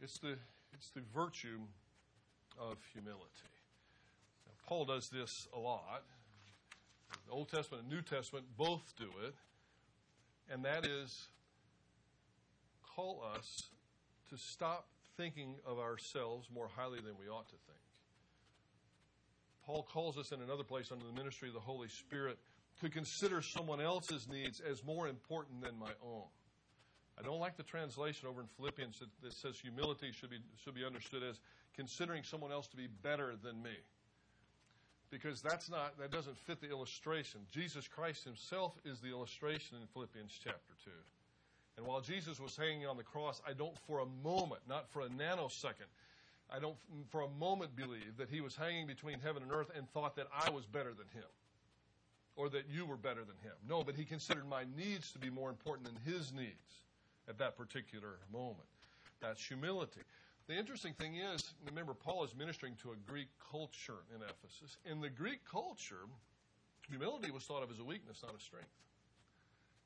It's 0.01 0.17
the, 0.17 0.37
it's 0.73 0.89
the 0.89 1.01
virtue 1.13 1.61
of 2.59 2.77
humility. 2.91 3.21
Now, 4.45 4.53
Paul 4.67 4.85
does 4.85 5.09
this 5.09 5.47
a 5.55 5.59
lot. 5.59 6.03
The 7.27 7.31
Old 7.31 7.49
Testament 7.49 7.83
and 7.83 7.91
New 7.91 8.01
Testament 8.01 8.45
both 8.57 8.93
do 8.97 9.07
it, 9.25 9.35
and 10.51 10.63
that 10.65 10.85
is 10.85 11.27
call 12.95 13.23
us 13.35 13.63
to 14.29 14.37
stop 14.37 14.87
thinking 15.17 15.55
of 15.65 15.79
ourselves 15.79 16.47
more 16.53 16.69
highly 16.75 16.99
than 16.99 17.13
we 17.19 17.29
ought 17.29 17.47
to 17.49 17.55
think. 17.67 17.84
Paul 19.65 19.83
calls 19.91 20.17
us 20.17 20.31
in 20.31 20.41
another 20.41 20.63
place 20.63 20.91
under 20.91 21.05
the 21.05 21.13
ministry 21.13 21.47
of 21.47 21.53
the 21.53 21.59
Holy 21.59 21.89
Spirit 21.89 22.37
to 22.81 22.89
consider 22.89 23.41
someone 23.41 23.81
else's 23.81 24.27
needs 24.27 24.59
as 24.59 24.83
more 24.83 25.07
important 25.07 25.61
than 25.61 25.77
my 25.79 25.91
own. 26.03 26.25
I 27.17 27.21
don't 27.23 27.39
like 27.39 27.55
the 27.55 27.63
translation 27.63 28.27
over 28.27 28.41
in 28.41 28.47
Philippians 28.57 28.99
that, 28.99 29.09
that 29.23 29.33
says 29.33 29.57
humility 29.57 30.11
should 30.11 30.29
be, 30.29 30.39
should 30.63 30.75
be 30.75 30.83
understood 30.83 31.23
as 31.23 31.39
considering 31.75 32.23
someone 32.23 32.51
else 32.51 32.67
to 32.67 32.77
be 32.77 32.87
better 33.03 33.35
than 33.41 33.61
me. 33.63 33.75
Because 35.09 35.41
that's 35.41 35.69
not, 35.69 35.97
that 35.99 36.11
doesn't 36.11 36.37
fit 36.37 36.59
the 36.59 36.69
illustration. 36.69 37.41
Jesus 37.51 37.87
Christ 37.87 38.25
himself 38.25 38.73
is 38.83 38.99
the 38.99 39.09
illustration 39.09 39.77
in 39.79 39.87
Philippians 39.87 40.37
chapter 40.43 40.73
2. 40.83 40.91
And 41.77 41.85
while 41.85 42.01
Jesus 42.01 42.39
was 42.39 42.55
hanging 42.55 42.85
on 42.85 42.97
the 42.97 43.03
cross, 43.03 43.41
I 43.47 43.53
don't 43.53 43.77
for 43.87 43.99
a 43.99 44.05
moment, 44.23 44.61
not 44.67 44.89
for 44.89 45.01
a 45.01 45.09
nanosecond, 45.09 45.91
I 46.53 46.59
don't 46.59 46.75
for 47.09 47.21
a 47.21 47.29
moment 47.39 47.75
believe 47.75 48.17
that 48.17 48.29
he 48.29 48.41
was 48.41 48.55
hanging 48.55 48.87
between 48.87 49.19
heaven 49.19 49.43
and 49.43 49.51
earth 49.51 49.71
and 49.75 49.89
thought 49.91 50.15
that 50.15 50.27
I 50.33 50.49
was 50.51 50.65
better 50.65 50.93
than 50.93 51.07
him 51.13 51.29
or 52.35 52.49
that 52.49 52.65
you 52.69 52.85
were 52.85 52.97
better 52.97 53.21
than 53.21 53.37
him. 53.41 53.53
No, 53.67 53.83
but 53.83 53.95
he 53.95 54.03
considered 54.03 54.47
my 54.47 54.65
needs 54.75 55.11
to 55.11 55.19
be 55.19 55.29
more 55.29 55.49
important 55.49 55.87
than 55.87 56.13
his 56.13 56.33
needs 56.33 56.83
at 57.29 57.37
that 57.37 57.57
particular 57.57 58.19
moment. 58.31 58.67
That's 59.21 59.43
humility. 59.43 60.01
The 60.47 60.55
interesting 60.55 60.93
thing 60.93 61.15
is, 61.15 61.53
remember, 61.65 61.93
Paul 61.93 62.23
is 62.23 62.35
ministering 62.35 62.75
to 62.83 62.91
a 62.91 62.95
Greek 63.09 63.29
culture 63.51 64.03
in 64.13 64.21
Ephesus. 64.21 64.77
In 64.85 65.01
the 65.01 65.09
Greek 65.09 65.39
culture, 65.49 66.05
humility 66.87 67.31
was 67.31 67.43
thought 67.43 67.63
of 67.63 67.71
as 67.71 67.79
a 67.79 67.83
weakness, 67.83 68.19
not 68.21 68.35
a 68.35 68.39
strength. 68.39 68.69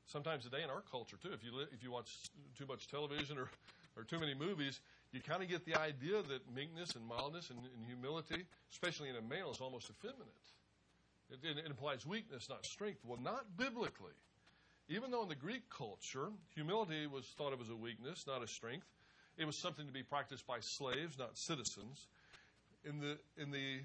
Sometimes 0.06 0.44
today 0.44 0.62
in 0.62 0.70
our 0.70 0.82
culture, 0.82 1.16
too, 1.22 1.30
if 1.32 1.44
you, 1.44 1.52
if 1.72 1.82
you 1.82 1.90
watch 1.90 2.16
too 2.58 2.66
much 2.66 2.88
television 2.88 3.38
or, 3.38 3.48
or 3.96 4.02
too 4.02 4.18
many 4.18 4.34
movies, 4.34 4.80
you 5.12 5.20
kind 5.20 5.42
of 5.42 5.48
get 5.48 5.64
the 5.64 5.76
idea 5.76 6.22
that 6.22 6.54
meekness 6.54 6.94
and 6.94 7.06
mildness 7.06 7.50
and, 7.50 7.58
and 7.58 7.86
humility, 7.86 8.44
especially 8.70 9.08
in 9.08 9.16
a 9.16 9.22
male, 9.22 9.50
is 9.50 9.60
almost 9.60 9.90
effeminate. 9.90 10.26
It, 11.30 11.38
it, 11.42 11.58
it 11.58 11.66
implies 11.66 12.06
weakness, 12.06 12.48
not 12.48 12.64
strength. 12.64 13.00
Well, 13.04 13.18
not 13.20 13.56
biblically. 13.56 14.12
Even 14.88 15.10
though 15.10 15.22
in 15.22 15.28
the 15.28 15.36
Greek 15.36 15.62
culture, 15.70 16.28
humility 16.54 17.06
was 17.06 17.24
thought 17.38 17.52
of 17.52 17.60
as 17.60 17.70
a 17.70 17.76
weakness, 17.76 18.24
not 18.26 18.42
a 18.42 18.48
strength, 18.48 18.86
it 19.38 19.46
was 19.46 19.56
something 19.56 19.86
to 19.86 19.92
be 19.92 20.02
practiced 20.02 20.46
by 20.46 20.58
slaves, 20.60 21.18
not 21.18 21.38
citizens. 21.38 22.06
In 22.84 22.98
the, 22.98 23.18
in 23.40 23.50
the 23.50 23.80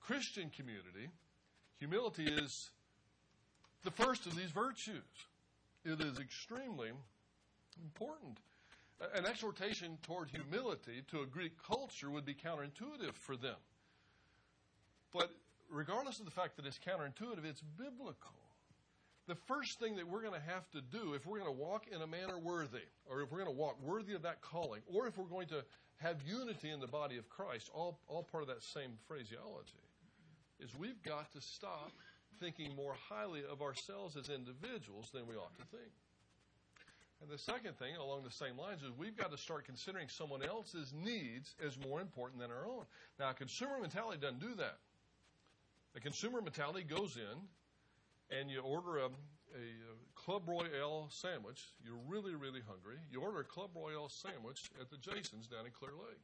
Christian 0.00 0.50
community, 0.50 1.10
humility 1.78 2.24
is 2.24 2.70
the 3.84 3.90
first 3.90 4.26
of 4.26 4.36
these 4.36 4.50
virtues. 4.50 5.02
It 5.84 6.00
is 6.00 6.18
extremely 6.18 6.90
important. 7.82 8.38
An 9.14 9.26
exhortation 9.26 9.98
toward 10.02 10.30
humility 10.30 11.02
to 11.10 11.20
a 11.20 11.26
Greek 11.26 11.52
culture 11.62 12.10
would 12.10 12.24
be 12.24 12.34
counterintuitive 12.34 13.14
for 13.14 13.36
them. 13.36 13.56
But 15.12 15.30
regardless 15.70 16.20
of 16.20 16.24
the 16.24 16.30
fact 16.30 16.56
that 16.56 16.66
it's 16.66 16.78
counterintuitive, 16.78 17.44
it's 17.44 17.62
biblical. 17.62 18.32
The 19.26 19.34
first 19.34 19.80
thing 19.80 19.96
that 19.96 20.06
we're 20.06 20.22
going 20.22 20.40
to 20.40 20.52
have 20.52 20.70
to 20.70 20.80
do 20.80 21.14
if 21.14 21.26
we're 21.26 21.38
going 21.38 21.52
to 21.52 21.60
walk 21.60 21.86
in 21.92 22.02
a 22.02 22.06
manner 22.06 22.38
worthy, 22.38 22.86
or 23.06 23.22
if 23.22 23.30
we're 23.30 23.38
going 23.38 23.54
to 23.54 23.58
walk 23.58 23.80
worthy 23.82 24.14
of 24.14 24.22
that 24.22 24.40
calling, 24.40 24.82
or 24.86 25.06
if 25.06 25.16
we're 25.16 25.24
going 25.24 25.48
to 25.48 25.64
have 25.98 26.16
unity 26.26 26.70
in 26.70 26.80
the 26.80 26.86
body 26.86 27.16
of 27.18 27.28
Christ, 27.28 27.70
all, 27.72 28.00
all 28.08 28.22
part 28.22 28.42
of 28.42 28.48
that 28.48 28.62
same 28.62 28.92
phraseology, 29.06 29.78
is 30.60 30.76
we've 30.76 31.02
got 31.02 31.32
to 31.32 31.40
stop 31.40 31.92
thinking 32.40 32.74
more 32.74 32.94
highly 33.08 33.42
of 33.50 33.62
ourselves 33.62 34.16
as 34.16 34.28
individuals 34.28 35.10
than 35.12 35.26
we 35.26 35.36
ought 35.36 35.56
to 35.56 35.64
think. 35.76 35.92
And 37.22 37.30
the 37.30 37.38
second 37.38 37.78
thing, 37.78 37.94
along 37.94 38.24
the 38.24 38.32
same 38.32 38.58
lines, 38.58 38.82
is 38.82 38.90
we've 38.98 39.16
got 39.16 39.30
to 39.30 39.38
start 39.38 39.64
considering 39.64 40.08
someone 40.08 40.42
else's 40.42 40.92
needs 40.92 41.54
as 41.64 41.78
more 41.78 42.00
important 42.00 42.40
than 42.40 42.50
our 42.50 42.66
own. 42.66 42.84
Now, 43.20 43.30
consumer 43.30 43.78
mentality 43.80 44.18
doesn't 44.20 44.40
do 44.40 44.56
that. 44.56 44.78
The 45.94 46.00
consumer 46.00 46.40
mentality 46.40 46.82
goes 46.82 47.16
in 47.16 48.36
and 48.36 48.50
you 48.50 48.60
order 48.60 48.98
a, 48.98 49.06
a 49.06 49.64
Club 50.16 50.42
Royale 50.48 51.06
sandwich. 51.10 51.62
You're 51.84 52.00
really, 52.08 52.34
really 52.34 52.62
hungry. 52.66 52.96
You 53.12 53.20
order 53.20 53.40
a 53.40 53.44
Club 53.44 53.70
Royale 53.76 54.08
sandwich 54.08 54.70
at 54.80 54.90
the 54.90 54.96
Jason's 54.96 55.46
down 55.46 55.66
in 55.66 55.70
Clear 55.70 55.92
Lake. 55.92 56.18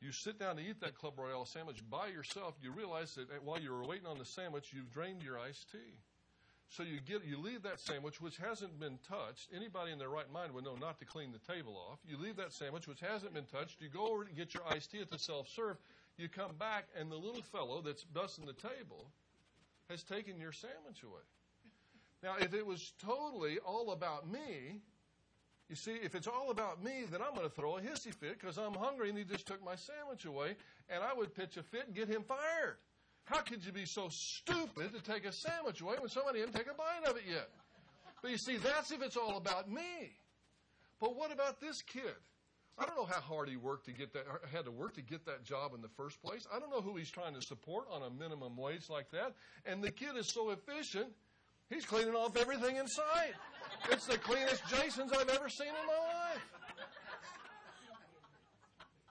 You 0.00 0.10
sit 0.10 0.40
down 0.40 0.56
to 0.56 0.62
eat 0.62 0.80
that 0.80 0.96
Club 0.96 1.14
Royale 1.18 1.46
sandwich 1.46 1.82
by 1.88 2.08
yourself. 2.08 2.54
You 2.60 2.72
realize 2.72 3.14
that 3.14 3.44
while 3.44 3.60
you 3.60 3.70
were 3.70 3.84
waiting 3.84 4.06
on 4.06 4.18
the 4.18 4.24
sandwich, 4.24 4.72
you've 4.74 4.90
drained 4.90 5.22
your 5.22 5.38
iced 5.38 5.70
tea. 5.70 5.94
So 6.70 6.82
you 6.82 7.00
get 7.00 7.24
you 7.24 7.38
leave 7.38 7.62
that 7.62 7.78
sandwich 7.78 8.20
which 8.20 8.36
hasn't 8.36 8.80
been 8.80 8.98
touched. 9.08 9.48
Anybody 9.54 9.92
in 9.92 9.98
their 9.98 10.08
right 10.08 10.30
mind 10.32 10.52
would 10.52 10.64
know 10.64 10.76
not 10.76 10.98
to 10.98 11.04
clean 11.04 11.30
the 11.32 11.52
table 11.52 11.76
off. 11.76 11.98
You 12.08 12.16
leave 12.18 12.36
that 12.36 12.52
sandwich 12.52 12.88
which 12.88 13.00
hasn't 13.00 13.32
been 13.32 13.44
touched. 13.44 13.80
You 13.80 13.88
go 13.88 14.08
over 14.12 14.24
to 14.24 14.32
get 14.32 14.54
your 14.54 14.64
iced 14.68 14.90
tea 14.90 15.00
at 15.00 15.10
the 15.10 15.18
self 15.18 15.48
serve. 15.48 15.76
You 16.16 16.28
come 16.28 16.52
back, 16.58 16.86
and 16.98 17.10
the 17.10 17.16
little 17.16 17.42
fellow 17.42 17.80
that's 17.80 18.04
dusting 18.14 18.46
the 18.46 18.52
table 18.52 19.06
has 19.90 20.02
taken 20.02 20.38
your 20.38 20.52
sandwich 20.52 21.02
away. 21.02 21.22
Now, 22.22 22.36
if 22.40 22.54
it 22.54 22.64
was 22.64 22.92
totally 23.04 23.58
all 23.58 23.92
about 23.92 24.30
me, 24.30 24.80
you 25.68 25.76
see, 25.76 25.92
if 25.92 26.14
it's 26.14 26.26
all 26.26 26.50
about 26.50 26.82
me, 26.82 27.04
then 27.10 27.20
I'm 27.20 27.34
going 27.34 27.48
to 27.48 27.54
throw 27.54 27.78
a 27.78 27.80
hissy 27.80 28.14
fit 28.14 28.38
because 28.40 28.58
I'm 28.58 28.74
hungry 28.74 29.08
and 29.08 29.18
he 29.18 29.24
just 29.24 29.46
took 29.46 29.64
my 29.64 29.76
sandwich 29.76 30.24
away, 30.24 30.56
and 30.88 31.02
I 31.02 31.12
would 31.14 31.34
pitch 31.34 31.56
a 31.56 31.62
fit 31.62 31.86
and 31.86 31.94
get 31.94 32.08
him 32.08 32.22
fired. 32.22 32.76
How 33.24 33.40
could 33.40 33.64
you 33.64 33.72
be 33.72 33.86
so 33.86 34.08
stupid 34.10 34.92
to 34.92 35.02
take 35.02 35.24
a 35.24 35.32
sandwich 35.32 35.80
away 35.80 35.96
when 35.98 36.10
somebody 36.10 36.40
didn't 36.40 36.54
take 36.54 36.66
a 36.66 36.74
bite 36.74 37.08
of 37.08 37.16
it 37.16 37.24
yet? 37.28 37.48
But 38.20 38.30
you 38.30 38.38
see, 38.38 38.56
that's 38.58 38.90
if 38.90 39.02
it's 39.02 39.16
all 39.16 39.36
about 39.36 39.70
me. 39.70 40.12
But 41.00 41.16
what 41.16 41.32
about 41.32 41.60
this 41.60 41.82
kid? 41.82 42.14
I 42.78 42.86
don't 42.86 42.96
know 42.96 43.04
how 43.04 43.20
hard 43.20 43.48
he 43.48 43.56
worked 43.56 43.86
to 43.86 43.92
get 43.92 44.12
that, 44.14 44.26
had 44.52 44.64
to 44.64 44.70
work 44.70 44.94
to 44.94 45.02
get 45.02 45.24
that 45.26 45.44
job 45.44 45.74
in 45.74 45.80
the 45.80 45.88
first 45.88 46.20
place. 46.22 46.46
I 46.52 46.58
don't 46.58 46.70
know 46.70 46.80
who 46.80 46.96
he's 46.96 47.10
trying 47.10 47.34
to 47.34 47.42
support 47.42 47.86
on 47.90 48.02
a 48.02 48.10
minimum 48.10 48.56
wage 48.56 48.90
like 48.90 49.10
that. 49.12 49.34
And 49.64 49.82
the 49.82 49.90
kid 49.90 50.16
is 50.16 50.28
so 50.28 50.50
efficient, 50.50 51.06
he's 51.70 51.84
cleaning 51.84 52.14
off 52.14 52.36
everything 52.36 52.76
in 52.76 52.88
sight. 52.88 53.34
It's 53.90 54.06
the 54.06 54.18
cleanest 54.18 54.62
Jason's 54.68 55.12
I've 55.12 55.28
ever 55.28 55.48
seen 55.48 55.68
in 55.68 55.86
my 55.86 55.92
life. 55.92 56.42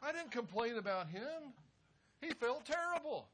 I 0.02 0.12
didn't 0.12 0.32
complain 0.32 0.78
about 0.78 1.08
him. 1.08 1.54
He 2.20 2.32
felt 2.34 2.66
terrible. 2.66 3.28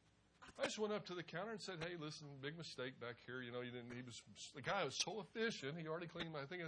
I 0.59 0.65
just 0.65 0.77
went 0.79 0.93
up 0.93 1.05
to 1.07 1.15
the 1.15 1.23
counter 1.23 1.51
and 1.51 1.61
said, 1.61 1.75
"Hey, 1.79 1.95
listen, 1.99 2.27
big 2.41 2.57
mistake 2.57 2.99
back 2.99 3.15
here. 3.25 3.41
You 3.41 3.51
know, 3.51 3.61
you 3.61 3.71
didn't. 3.71 3.91
He 3.95 4.03
was 4.03 4.21
the 4.53 4.61
guy 4.61 4.83
was 4.83 4.95
so 4.95 5.23
efficient. 5.23 5.79
He 5.79 5.87
already 5.87 6.07
cleaned 6.07 6.33
my 6.33 6.43
thing. 6.43 6.61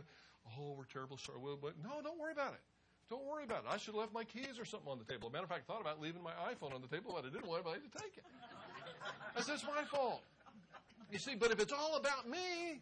Oh, 0.58 0.74
we're 0.78 0.86
terrible. 0.86 1.18
Sorry. 1.18 1.38
Well, 1.38 1.60
but 1.62 1.74
no, 1.84 2.02
don't 2.02 2.20
worry 2.20 2.32
about 2.32 2.54
it. 2.54 2.62
Don't 3.10 3.26
worry 3.28 3.44
about 3.44 3.66
it. 3.66 3.70
I 3.70 3.76
should 3.76 3.94
have 3.94 4.08
left 4.08 4.14
my 4.14 4.24
keys 4.24 4.58
or 4.58 4.64
something 4.64 4.90
on 4.90 4.98
the 4.98 5.04
table. 5.04 5.30
Matter 5.30 5.44
of 5.44 5.50
fact, 5.50 5.64
I 5.68 5.74
thought 5.74 5.82
about 5.82 6.00
leaving 6.00 6.24
my 6.24 6.32
iPhone 6.48 6.74
on 6.74 6.82
the 6.82 6.88
table, 6.88 7.12
but 7.14 7.26
I 7.26 7.30
didn't 7.30 7.46
want 7.46 7.66
anybody 7.66 7.84
to 7.84 7.98
take 8.00 8.16
it. 8.16 8.24
I 9.36 9.42
said, 9.42 9.56
it's 9.56 9.66
my 9.66 9.84
fault. 9.84 10.24
You 11.12 11.20
see, 11.20 11.36
but 11.36 11.52
if 11.52 11.60
it's 11.60 11.74
all 11.74 11.98
about 11.98 12.30
me, 12.30 12.80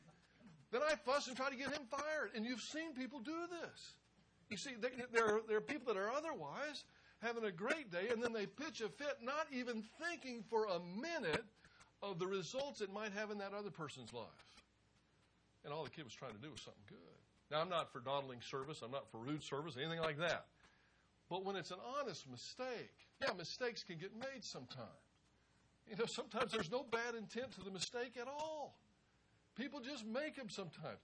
then 0.72 0.82
I 0.88 0.94
fuss 0.96 1.28
and 1.28 1.36
try 1.36 1.50
to 1.50 1.56
get 1.56 1.70
him 1.70 1.82
fired. 1.90 2.30
And 2.36 2.46
you've 2.46 2.62
seen 2.62 2.94
people 2.94 3.20
do 3.20 3.34
this. 3.50 3.96
You 4.52 4.58
see, 4.58 4.72
there 5.12 5.40
there 5.48 5.58
are 5.58 5.62
people 5.62 5.92
that 5.94 6.00
are 6.00 6.12
otherwise 6.12 6.84
having 7.22 7.44
a 7.44 7.52
great 7.52 7.92
day, 7.92 8.08
and 8.12 8.24
then 8.24 8.34
they 8.34 8.46
pitch 8.46 8.82
a 8.82 8.90
fit, 8.90 9.18
not 9.22 9.48
even 9.52 9.84
thinking 10.02 10.44
for 10.50 10.66
a 10.66 10.80
minute 10.80 11.44
of 12.02 12.20
the 12.20 12.28
results 12.28 12.82
it 12.82 12.92
might 12.94 13.12
have 13.14 13.32
in 13.32 13.38
that 13.40 13.54
other 13.54 13.70
person's 13.72 14.14
life. 14.14 14.26
And 15.64 15.74
all 15.74 15.84
the 15.84 15.90
kid 15.90 16.06
was 16.06 16.14
trying 16.14 16.34
to 16.34 16.40
do 16.40 16.52
was 16.52 16.62
something 16.62 16.84
good. 16.88 16.98
Now, 17.52 17.62
I'm 17.62 17.70
not 17.70 17.92
for 17.92 18.00
dawdling 18.00 18.40
service, 18.42 18.82
I'm 18.84 18.92
not 18.92 19.12
for 19.12 19.18
rude 19.18 19.44
service, 19.44 19.76
anything 19.78 20.00
like 20.00 20.18
that. 20.20 20.46
But 21.30 21.46
when 21.46 21.56
it's 21.56 21.72
an 21.72 21.80
honest 22.00 22.30
mistake, 22.30 22.94
yeah, 23.22 23.34
mistakes 23.38 23.84
can 23.84 23.98
get 23.98 24.16
made 24.16 24.44
sometimes. 24.44 24.88
You 25.90 25.96
know, 25.98 26.06
sometimes 26.06 26.52
there's 26.52 26.72
no 26.72 26.84
bad 26.84 27.16
intent 27.16 27.52
to 27.54 27.62
the 27.62 27.72
mistake 27.72 28.14
at 28.20 28.28
all. 28.28 28.78
People 29.56 29.80
just 29.80 30.06
make 30.06 30.36
them 30.36 30.50
sometimes. 30.50 31.00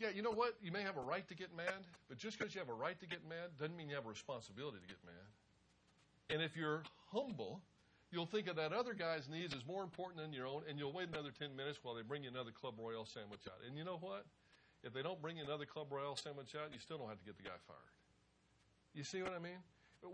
Yeah, 0.00 0.08
you 0.16 0.22
know 0.22 0.32
what? 0.32 0.56
You 0.62 0.72
may 0.72 0.80
have 0.82 0.96
a 0.96 1.02
right 1.02 1.28
to 1.28 1.34
get 1.34 1.54
mad, 1.54 1.84
but 2.08 2.16
just 2.16 2.38
because 2.38 2.54
you 2.54 2.60
have 2.60 2.70
a 2.70 2.74
right 2.74 2.98
to 3.00 3.06
get 3.06 3.20
mad 3.28 3.52
doesn't 3.60 3.76
mean 3.76 3.90
you 3.90 3.94
have 3.94 4.06
a 4.06 4.08
responsibility 4.08 4.78
to 4.80 4.88
get 4.88 4.96
mad. 5.04 5.28
And 6.32 6.40
if 6.40 6.56
you're 6.56 6.82
humble, 7.12 7.60
you'll 8.10 8.24
think 8.24 8.48
of 8.48 8.56
that 8.56 8.72
other 8.72 8.94
guy's 8.94 9.28
needs 9.28 9.54
as 9.54 9.60
more 9.66 9.82
important 9.82 10.22
than 10.22 10.32
your 10.32 10.46
own, 10.46 10.62
and 10.66 10.78
you'll 10.78 10.92
wait 10.92 11.08
another 11.08 11.28
10 11.38 11.54
minutes 11.54 11.80
while 11.82 11.94
they 11.94 12.00
bring 12.00 12.24
you 12.24 12.30
another 12.30 12.50
Club 12.50 12.74
Royale 12.78 13.04
sandwich 13.04 13.42
out. 13.46 13.60
And 13.68 13.76
you 13.76 13.84
know 13.84 13.98
what? 14.00 14.24
If 14.82 14.94
they 14.94 15.02
don't 15.02 15.20
bring 15.20 15.36
you 15.36 15.44
another 15.44 15.66
Club 15.66 15.88
Royale 15.90 16.16
sandwich 16.16 16.54
out, 16.56 16.72
you 16.72 16.78
still 16.78 16.96
don't 16.96 17.08
have 17.08 17.18
to 17.18 17.24
get 17.26 17.36
the 17.36 17.42
guy 17.42 17.60
fired. 17.66 17.92
You 18.94 19.04
see 19.04 19.20
what 19.20 19.32
I 19.32 19.38
mean? 19.38 19.60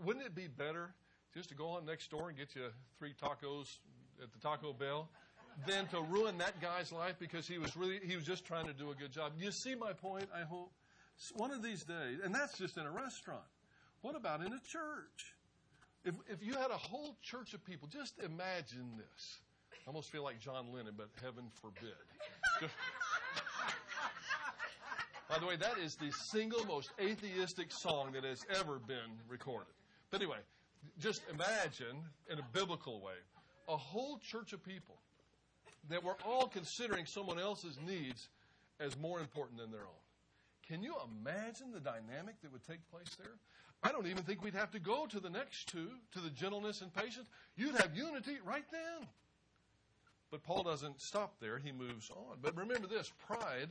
Wouldn't 0.03 0.25
it 0.25 0.35
be 0.35 0.47
better 0.47 0.91
just 1.33 1.47
to 1.49 1.55
go 1.55 1.69
on 1.69 1.85
next 1.85 2.11
door 2.11 2.27
and 2.27 2.37
get 2.37 2.55
you 2.55 2.67
three 2.99 3.13
tacos 3.13 3.79
at 4.21 4.33
the 4.33 4.39
Taco 4.39 4.73
Bell 4.73 5.07
than 5.65 5.87
to 5.87 6.01
ruin 6.01 6.37
that 6.37 6.61
guy's 6.61 6.91
life 6.91 7.15
because 7.19 7.47
he 7.47 7.57
was 7.57 7.75
really 7.75 7.99
he 8.05 8.15
was 8.15 8.25
just 8.25 8.45
trying 8.45 8.67
to 8.67 8.73
do 8.73 8.91
a 8.91 8.95
good 8.95 9.11
job? 9.11 9.33
You 9.39 9.51
see 9.51 9.75
my 9.75 9.93
point? 9.93 10.29
I 10.35 10.41
hope 10.41 10.71
one 11.35 11.51
of 11.51 11.63
these 11.63 11.83
days, 11.83 12.19
and 12.23 12.33
that's 12.33 12.57
just 12.57 12.77
in 12.77 12.85
a 12.85 12.91
restaurant. 12.91 13.41
What 14.01 14.15
about 14.15 14.41
in 14.41 14.53
a 14.53 14.59
church? 14.59 15.35
If 16.05 16.15
if 16.29 16.43
you 16.43 16.53
had 16.53 16.69
a 16.71 16.77
whole 16.77 17.17
church 17.21 17.53
of 17.53 17.65
people, 17.65 17.87
just 17.87 18.19
imagine 18.19 18.97
this. 18.97 19.39
I 19.73 19.87
almost 19.87 20.11
feel 20.11 20.23
like 20.23 20.39
John 20.39 20.73
Lennon, 20.73 20.93
but 20.97 21.07
heaven 21.21 21.45
forbid. 21.61 21.93
By 25.29 25.39
the 25.39 25.45
way, 25.45 25.55
that 25.57 25.77
is 25.77 25.95
the 25.95 26.11
single 26.11 26.65
most 26.65 26.91
atheistic 27.01 27.71
song 27.71 28.11
that 28.13 28.23
has 28.23 28.45
ever 28.53 28.79
been 28.79 29.19
recorded. 29.27 29.73
But 30.09 30.21
anyway, 30.21 30.37
just 30.99 31.21
imagine 31.29 32.03
in 32.29 32.39
a 32.39 32.43
biblical 32.53 33.01
way 33.01 33.15
a 33.67 33.75
whole 33.75 34.19
church 34.19 34.53
of 34.53 34.63
people 34.63 34.95
that 35.89 36.03
we're 36.03 36.15
all 36.25 36.47
considering 36.47 37.05
someone 37.05 37.39
else's 37.39 37.77
needs 37.85 38.29
as 38.79 38.97
more 38.97 39.19
important 39.19 39.59
than 39.59 39.71
their 39.71 39.81
own. 39.81 40.03
Can 40.67 40.83
you 40.83 40.95
imagine 41.21 41.71
the 41.71 41.79
dynamic 41.79 42.41
that 42.41 42.51
would 42.51 42.65
take 42.67 42.89
place 42.91 43.15
there? 43.17 43.33
I 43.83 43.91
don't 43.91 44.07
even 44.07 44.23
think 44.23 44.43
we'd 44.43 44.53
have 44.53 44.71
to 44.71 44.79
go 44.79 45.05
to 45.05 45.19
the 45.19 45.29
next 45.29 45.69
two, 45.69 45.89
to 46.13 46.19
the 46.19 46.29
gentleness 46.29 46.81
and 46.81 46.93
patience. 46.93 47.29
You'd 47.55 47.75
have 47.75 47.95
unity 47.95 48.37
right 48.45 48.65
then. 48.71 49.07
But 50.29 50.43
Paul 50.43 50.63
doesn't 50.63 50.99
stop 50.99 51.39
there, 51.39 51.57
he 51.57 51.71
moves 51.71 52.09
on. 52.09 52.37
But 52.41 52.57
remember 52.57 52.87
this 52.87 53.11
pride, 53.27 53.69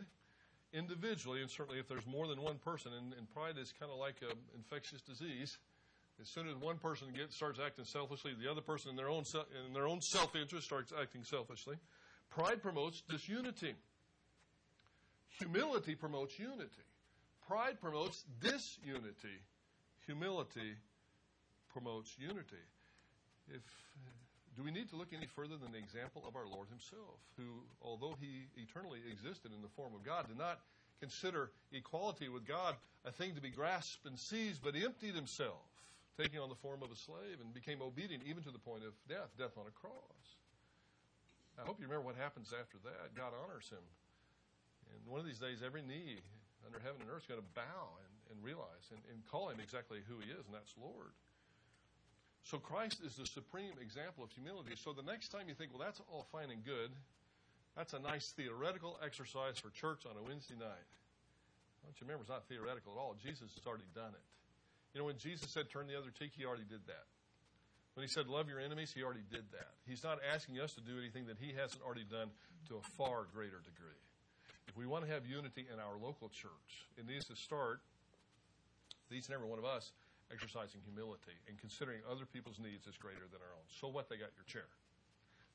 individually, 0.73 1.43
and 1.43 1.51
certainly 1.51 1.79
if 1.79 1.89
there's 1.89 2.07
more 2.07 2.27
than 2.27 2.41
one 2.41 2.59
person, 2.59 2.93
and, 2.97 3.13
and 3.19 3.29
pride 3.33 3.57
is 3.59 3.73
kind 3.79 3.93
of 3.93 3.99
like 3.99 4.17
an 4.23 4.37
infectious 4.55 5.03
disease. 5.03 5.59
As 6.21 6.29
soon 6.29 6.49
as 6.49 6.57
one 6.57 6.79
person 6.79 7.09
gets 7.15 7.37
starts 7.37 7.61
acting 7.65 7.85
selfishly, 7.85 8.33
the 8.41 8.51
other 8.51 8.63
person 8.63 8.91
in 8.91 8.97
their 8.97 9.11
own 9.11 9.25
in 9.67 9.75
their 9.75 9.87
own 9.87 10.01
self 10.01 10.35
interest 10.35 10.67
starts 10.67 10.93
acting 10.99 11.25
selfishly. 11.25 11.77
Pride 12.37 12.61
promotes 12.61 13.01
disunity. 13.09 13.73
Humility 15.39 15.95
promotes 15.95 16.39
unity. 16.39 16.85
Pride 17.49 17.81
promotes 17.81 18.25
disunity. 18.43 19.41
Humility 20.05 20.77
promotes 21.73 22.15
unity. 22.19 22.61
If 23.49 23.63
do 24.55 24.63
we 24.63 24.71
need 24.71 24.91
to 24.91 24.97
look 24.97 25.15
any 25.17 25.27
further 25.27 25.57
than 25.57 25.73
the 25.73 25.79
example 25.79 26.25
of 26.29 26.37
our 26.37 26.47
Lord 26.47 26.69
Himself, 26.69 27.17
who, 27.39 27.65
although 27.81 28.17
He 28.21 28.49
eternally 28.61 29.01
existed 29.11 29.53
in 29.57 29.63
the 29.63 29.73
form 29.75 29.95
of 29.95 30.05
God, 30.05 30.29
did 30.29 30.37
not 30.37 30.61
consider 31.01 31.51
equality 31.73 32.29
with 32.29 32.47
God 32.47 32.75
a 33.07 33.13
thing 33.13 33.35
to 33.35 33.41
be 33.41 33.51
grasped 33.51 34.05
and 34.05 34.19
seized, 34.19 34.63
but 34.63 34.75
emptied 34.77 35.15
Himself, 35.15 35.65
taking 36.21 36.41
on 36.41 36.51
the 36.51 36.55
form 36.57 36.83
of 36.83 36.91
a 36.91 36.97
slave, 36.97 37.41
and 37.41 37.55
became 37.55 37.81
obedient 37.81 38.25
even 38.29 38.43
to 38.43 38.51
the 38.51 38.59
point 38.59 38.85
of 38.85 38.93
death, 39.09 39.33
death 39.39 39.57
on 39.57 39.65
a 39.67 39.71
cross. 39.71 40.37
I 41.57 41.65
hope 41.65 41.81
you 41.81 41.89
remember 41.89 42.05
what 42.05 42.21
happens 42.21 42.53
after 42.53 42.77
that. 42.85 43.17
God 43.17 43.33
honors 43.33 43.69
Him. 43.73 43.83
And 44.93 45.01
one 45.09 45.21
of 45.21 45.27
these 45.27 45.41
days, 45.41 45.65
every 45.65 45.83
knee 45.83 46.21
under 46.65 46.79
heaven 46.79 47.01
and 47.01 47.09
earth 47.09 47.25
is 47.25 47.31
going 47.31 47.41
to 47.41 47.53
bow 47.57 47.97
and, 48.05 48.13
and 48.33 48.37
realize 48.45 48.93
and, 48.93 49.01
and 49.09 49.25
call 49.27 49.49
Him 49.49 49.59
exactly 49.59 50.05
who 50.05 50.21
He 50.21 50.29
is, 50.29 50.45
and 50.45 50.53
that's 50.53 50.77
Lord. 50.77 51.17
So 52.45 52.59
Christ 52.63 53.03
is 53.03 53.17
the 53.19 53.27
supreme 53.27 53.75
example 53.83 54.23
of 54.23 54.31
humility. 54.31 54.79
So 54.79 54.93
the 54.93 55.03
next 55.03 55.35
time 55.35 55.51
you 55.51 55.57
think, 55.59 55.75
well, 55.75 55.83
that's 55.83 55.99
all 56.07 56.29
fine 56.31 56.55
and 56.55 56.63
good, 56.63 56.95
that's 57.75 57.93
a 57.93 57.99
nice 57.99 58.31
theoretical 58.39 59.01
exercise 59.03 59.59
for 59.59 59.71
church 59.75 60.07
on 60.07 60.15
a 60.15 60.23
Wednesday 60.23 60.55
night. 60.55 60.91
Don't 61.83 61.95
you 61.99 62.07
remember, 62.07 62.23
it's 62.23 62.31
not 62.31 62.47
theoretical 62.47 62.95
at 62.95 62.99
all. 63.03 63.17
Jesus 63.19 63.51
has 63.51 63.67
already 63.67 63.89
done 63.95 64.15
it. 64.15 64.27
You 64.95 65.01
know, 65.01 65.07
when 65.07 65.19
Jesus 65.19 65.51
said, 65.51 65.69
turn 65.69 65.87
the 65.87 65.99
other 65.99 66.11
cheek, 66.15 66.33
he 66.39 66.47
already 66.47 66.65
did 66.65 66.87
that. 66.87 67.11
When 67.97 68.05
he 68.05 68.13
said, 68.13 68.29
love 68.29 68.45
your 68.45 68.61
enemies, 68.61 68.93
he 68.93 69.01
already 69.01 69.25
did 69.33 69.49
that. 69.57 69.73
He's 69.89 70.05
not 70.05 70.21
asking 70.21 70.61
us 70.61 70.77
to 70.77 70.85
do 70.85 71.01
anything 71.01 71.25
that 71.33 71.41
he 71.41 71.57
hasn't 71.57 71.81
already 71.81 72.05
done 72.05 72.29
to 72.69 72.77
a 72.77 72.85
far 73.01 73.25
greater 73.33 73.65
degree. 73.65 73.97
If 74.69 74.77
we 74.77 74.85
want 74.85 75.09
to 75.09 75.11
have 75.11 75.25
unity 75.25 75.65
in 75.73 75.81
our 75.81 75.97
local 75.97 76.29
church, 76.29 76.85
it 77.01 77.09
needs 77.09 77.25
to 77.33 77.37
start, 77.37 77.81
with 79.09 79.17
each 79.17 79.33
and 79.33 79.35
every 79.35 79.49
one 79.49 79.57
of 79.59 79.65
us, 79.65 79.97
exercising 80.29 80.85
humility 80.85 81.41
and 81.49 81.57
considering 81.57 82.05
other 82.05 82.29
people's 82.29 82.61
needs 82.61 82.85
as 82.85 83.01
greater 83.01 83.25
than 83.33 83.41
our 83.41 83.57
own. 83.57 83.65
So 83.73 83.89
what 83.89 84.13
they 84.13 84.21
got 84.21 84.29
your 84.37 84.45
chair. 84.45 84.69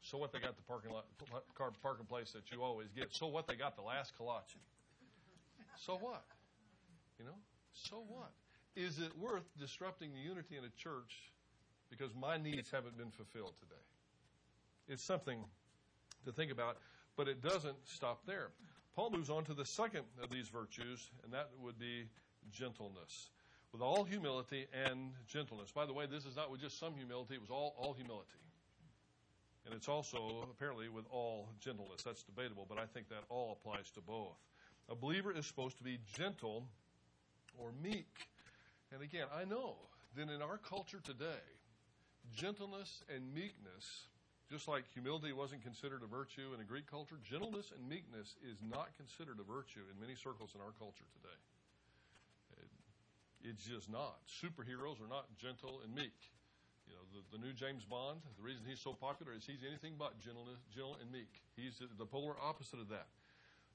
So 0.02 0.18
what 0.18 0.34
they 0.34 0.40
got 0.40 0.58
the 0.58 0.66
parking 0.66 0.90
lot, 0.90 1.06
parking 1.54 2.10
place 2.10 2.32
that 2.34 2.50
you 2.50 2.64
always 2.64 2.90
get. 2.90 3.14
So 3.14 3.28
what 3.28 3.46
they 3.46 3.54
got 3.54 3.76
the 3.76 3.86
last 3.86 4.18
kolache. 4.18 4.58
So 5.78 5.94
what? 6.02 6.26
You 7.20 7.26
know? 7.26 7.38
So 7.74 8.02
what? 8.10 8.34
Is 8.76 8.98
it 8.98 9.14
worth 9.20 9.46
disrupting 9.60 10.10
the 10.10 10.26
unity 10.26 10.58
in 10.58 10.66
a 10.66 10.74
church 10.74 11.30
because 11.92 12.16
my 12.20 12.38
needs 12.38 12.72
haven't 12.72 12.98
been 12.98 13.12
fulfilled 13.12 13.54
today? 13.60 13.82
It's 14.88 15.04
something 15.04 15.44
to 16.26 16.32
think 16.32 16.52
about, 16.52 16.78
but 17.16 17.28
it 17.28 17.44
doesn't 17.44 17.78
stop 17.86 18.26
there. 18.26 18.48
Paul 18.96 19.12
moves 19.12 19.30
on 19.30 19.44
to 19.46 19.54
the 19.54 19.66
second 19.66 20.06
of 20.24 20.32
these 20.32 20.48
virtues, 20.48 21.12
and 21.24 21.32
that 21.34 21.50
would 21.62 21.78
be 21.78 22.06
gentleness 22.52 23.30
with 23.72 23.82
all 23.82 24.04
humility 24.04 24.66
and 24.74 25.12
gentleness. 25.28 25.72
By 25.72 25.86
the 25.86 25.94
way, 25.94 26.06
this 26.06 26.26
is 26.26 26.36
not 26.36 26.52
with 26.52 26.62
just 26.62 26.80
some 26.80 26.94
humility, 26.96 27.36
it 27.36 27.42
was 27.42 27.50
all, 27.50 27.76
all 27.78 27.94
humility. 27.94 28.28
And 29.66 29.76
it's 29.76 29.88
also 29.88 30.48
apparently 30.50 30.90
with 30.90 31.06
all 31.12 31.50
gentleness. 31.60 32.02
That's 32.04 32.24
debatable, 32.24 32.66
but 32.68 32.80
I 32.80 32.86
think 32.86 33.10
that 33.10 33.24
all 33.30 33.58
applies 33.60 33.92
to 33.92 34.02
both. 34.02 34.38
A 34.90 34.96
believer 34.96 35.32
is 35.32 35.46
supposed 35.46 35.78
to 35.78 35.84
be 35.84 36.00
gentle 36.18 36.66
or 37.58 37.72
meek. 37.82 38.28
And 38.92 39.02
again, 39.02 39.28
I 39.34 39.46
know 39.46 39.76
that 40.16 40.30
in 40.30 40.42
our 40.42 40.58
culture 40.58 41.00
today, 41.04 41.42
gentleness 42.30 43.04
and 43.10 43.34
meekness, 43.34 44.08
just 44.50 44.68
like 44.68 44.84
humility 44.94 45.34
wasn't 45.34 45.64
considered 45.64 46.04
a 46.04 46.10
virtue 46.10 46.54
in 46.54 46.62
a 46.62 46.68
Greek 46.68 46.86
culture, 46.86 47.18
gentleness 47.24 47.72
and 47.74 47.88
meekness 47.88 48.36
is 48.46 48.60
not 48.62 48.94
considered 48.98 49.40
a 49.40 49.48
virtue 49.48 49.84
in 49.90 49.96
many 50.00 50.14
circles 50.14 50.52
in 50.54 50.62
our 50.62 50.76
culture 50.78 51.08
today. 51.18 51.40
It's 53.44 53.66
just 53.66 53.90
not. 53.90 54.22
Superheroes 54.30 55.02
are 55.02 55.10
not 55.10 55.26
gentle 55.42 55.82
and 55.84 55.94
meek. 55.96 56.14
You 56.86 56.94
know, 56.94 57.06
the, 57.10 57.38
the 57.38 57.42
new 57.42 57.54
James 57.54 57.86
Bond, 57.86 58.22
the 58.38 58.44
reason 58.44 58.62
he's 58.68 58.82
so 58.82 58.94
popular 58.94 59.34
is 59.34 59.46
he's 59.46 59.66
anything 59.66 59.96
but 59.98 60.20
gentleness, 60.20 60.62
gentle 60.74 60.98
and 61.02 61.10
meek. 61.12 61.42
He's 61.56 61.82
the 61.82 62.06
polar 62.06 62.36
opposite 62.38 62.80
of 62.80 62.90
that. 62.90 63.08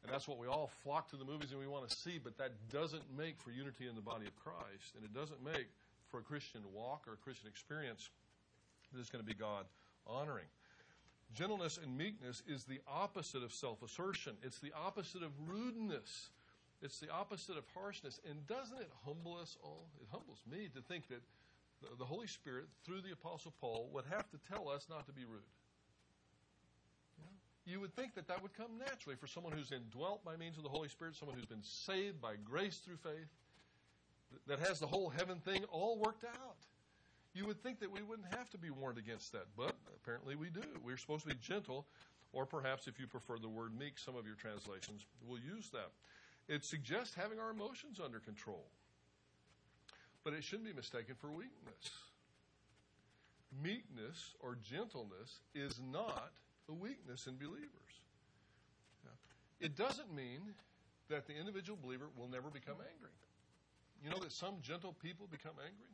And 0.04 0.12
that's 0.12 0.28
what 0.28 0.38
we 0.38 0.46
all 0.46 0.70
flock 0.84 1.10
to 1.10 1.16
the 1.16 1.24
movies 1.24 1.50
and 1.50 1.58
we 1.58 1.66
want 1.66 1.88
to 1.88 1.96
see, 1.96 2.18
but 2.22 2.38
that 2.38 2.52
doesn't 2.70 3.02
make 3.16 3.40
for 3.40 3.50
unity 3.50 3.88
in 3.88 3.96
the 3.96 4.04
body 4.04 4.26
of 4.26 4.36
Christ. 4.36 4.94
And 4.94 5.02
it 5.02 5.14
doesn't 5.14 5.42
make 5.42 5.66
for 6.10 6.20
a 6.20 6.22
Christian 6.22 6.62
walk 6.72 7.08
or 7.08 7.14
a 7.14 7.16
Christian 7.16 7.48
experience 7.48 8.10
is 8.98 9.10
going 9.10 9.24
to 9.24 9.28
be 9.28 9.34
God 9.34 9.66
honoring. 10.06 10.46
Gentleness 11.34 11.78
and 11.82 11.96
meekness 11.96 12.42
is 12.46 12.64
the 12.64 12.80
opposite 12.88 13.42
of 13.42 13.52
self 13.52 13.82
assertion, 13.82 14.34
it's 14.42 14.58
the 14.58 14.72
opposite 14.74 15.22
of 15.22 15.30
rudeness. 15.46 16.30
It's 16.82 17.00
the 17.00 17.10
opposite 17.10 17.56
of 17.56 17.64
harshness. 17.74 18.20
And 18.28 18.46
doesn't 18.46 18.78
it 18.78 18.90
humble 19.04 19.36
us 19.40 19.56
all? 19.62 19.86
It 20.00 20.08
humbles 20.12 20.42
me 20.50 20.68
to 20.74 20.82
think 20.82 21.08
that 21.08 21.22
the 21.98 22.04
Holy 22.04 22.26
Spirit, 22.26 22.66
through 22.84 23.00
the 23.00 23.12
Apostle 23.12 23.52
Paul, 23.60 23.88
would 23.92 24.04
have 24.10 24.28
to 24.30 24.38
tell 24.50 24.68
us 24.68 24.86
not 24.88 25.06
to 25.06 25.12
be 25.12 25.24
rude. 25.24 25.40
You 27.64 27.80
would 27.80 27.96
think 27.96 28.14
that 28.14 28.28
that 28.28 28.42
would 28.42 28.54
come 28.54 28.78
naturally 28.78 29.16
for 29.16 29.26
someone 29.26 29.52
who's 29.52 29.72
indwelt 29.72 30.24
by 30.24 30.36
means 30.36 30.56
of 30.56 30.62
the 30.62 30.68
Holy 30.68 30.88
Spirit, 30.88 31.16
someone 31.16 31.36
who's 31.36 31.46
been 31.46 31.62
saved 31.62 32.20
by 32.20 32.34
grace 32.44 32.78
through 32.78 32.98
faith, 32.98 33.26
that 34.46 34.60
has 34.60 34.78
the 34.78 34.86
whole 34.86 35.08
heaven 35.08 35.38
thing 35.38 35.64
all 35.70 35.98
worked 35.98 36.24
out. 36.24 36.58
You 37.36 37.44
would 37.44 37.62
think 37.62 37.80
that 37.80 37.92
we 37.92 38.02
wouldn't 38.02 38.34
have 38.34 38.48
to 38.50 38.58
be 38.58 38.70
warned 38.70 38.96
against 38.96 39.32
that, 39.32 39.44
but 39.58 39.76
apparently 39.94 40.36
we 40.36 40.48
do. 40.48 40.62
We're 40.82 40.96
supposed 40.96 41.28
to 41.28 41.28
be 41.28 41.40
gentle, 41.42 41.86
or 42.32 42.46
perhaps 42.46 42.86
if 42.86 42.98
you 42.98 43.06
prefer 43.06 43.36
the 43.38 43.48
word 43.48 43.78
meek, 43.78 43.98
some 43.98 44.16
of 44.16 44.26
your 44.26 44.36
translations 44.36 45.04
will 45.28 45.38
use 45.38 45.68
that. 45.70 45.90
It 46.48 46.64
suggests 46.64 47.14
having 47.14 47.38
our 47.38 47.50
emotions 47.50 48.00
under 48.02 48.20
control. 48.20 48.64
But 50.24 50.32
it 50.32 50.44
shouldn't 50.44 50.66
be 50.66 50.72
mistaken 50.72 51.14
for 51.20 51.28
weakness. 51.28 51.90
Meekness 53.62 54.34
or 54.40 54.56
gentleness 54.56 55.40
is 55.54 55.78
not 55.92 56.32
a 56.70 56.72
weakness 56.72 57.26
in 57.26 57.36
believers. 57.36 57.68
It 59.60 59.76
doesn't 59.76 60.14
mean 60.14 60.40
that 61.10 61.26
the 61.26 61.34
individual 61.34 61.78
believer 61.82 62.06
will 62.16 62.28
never 62.28 62.48
become 62.48 62.76
angry. 62.94 63.14
You 64.02 64.10
know 64.10 64.18
that 64.18 64.32
some 64.32 64.56
gentle 64.62 64.94
people 65.02 65.26
become 65.30 65.54
angry, 65.62 65.92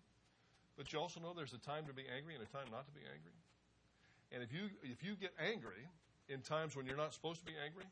but 0.77 0.93
you 0.93 0.99
also 0.99 1.21
know 1.21 1.33
there's 1.35 1.53
a 1.53 1.59
time 1.59 1.87
to 1.87 1.93
be 1.93 2.05
angry 2.09 2.35
and 2.35 2.43
a 2.43 2.51
time 2.51 2.67
not 2.71 2.87
to 2.87 2.93
be 2.93 3.03
angry. 3.05 3.37
And 4.33 4.43
if 4.43 4.53
you 4.53 4.71
if 4.83 5.03
you 5.03 5.15
get 5.15 5.33
angry 5.39 5.87
in 6.29 6.41
times 6.41 6.75
when 6.75 6.87
you're 6.87 6.97
not 6.97 7.13
supposed 7.13 7.41
to 7.41 7.47
be 7.47 7.53
angry, 7.63 7.85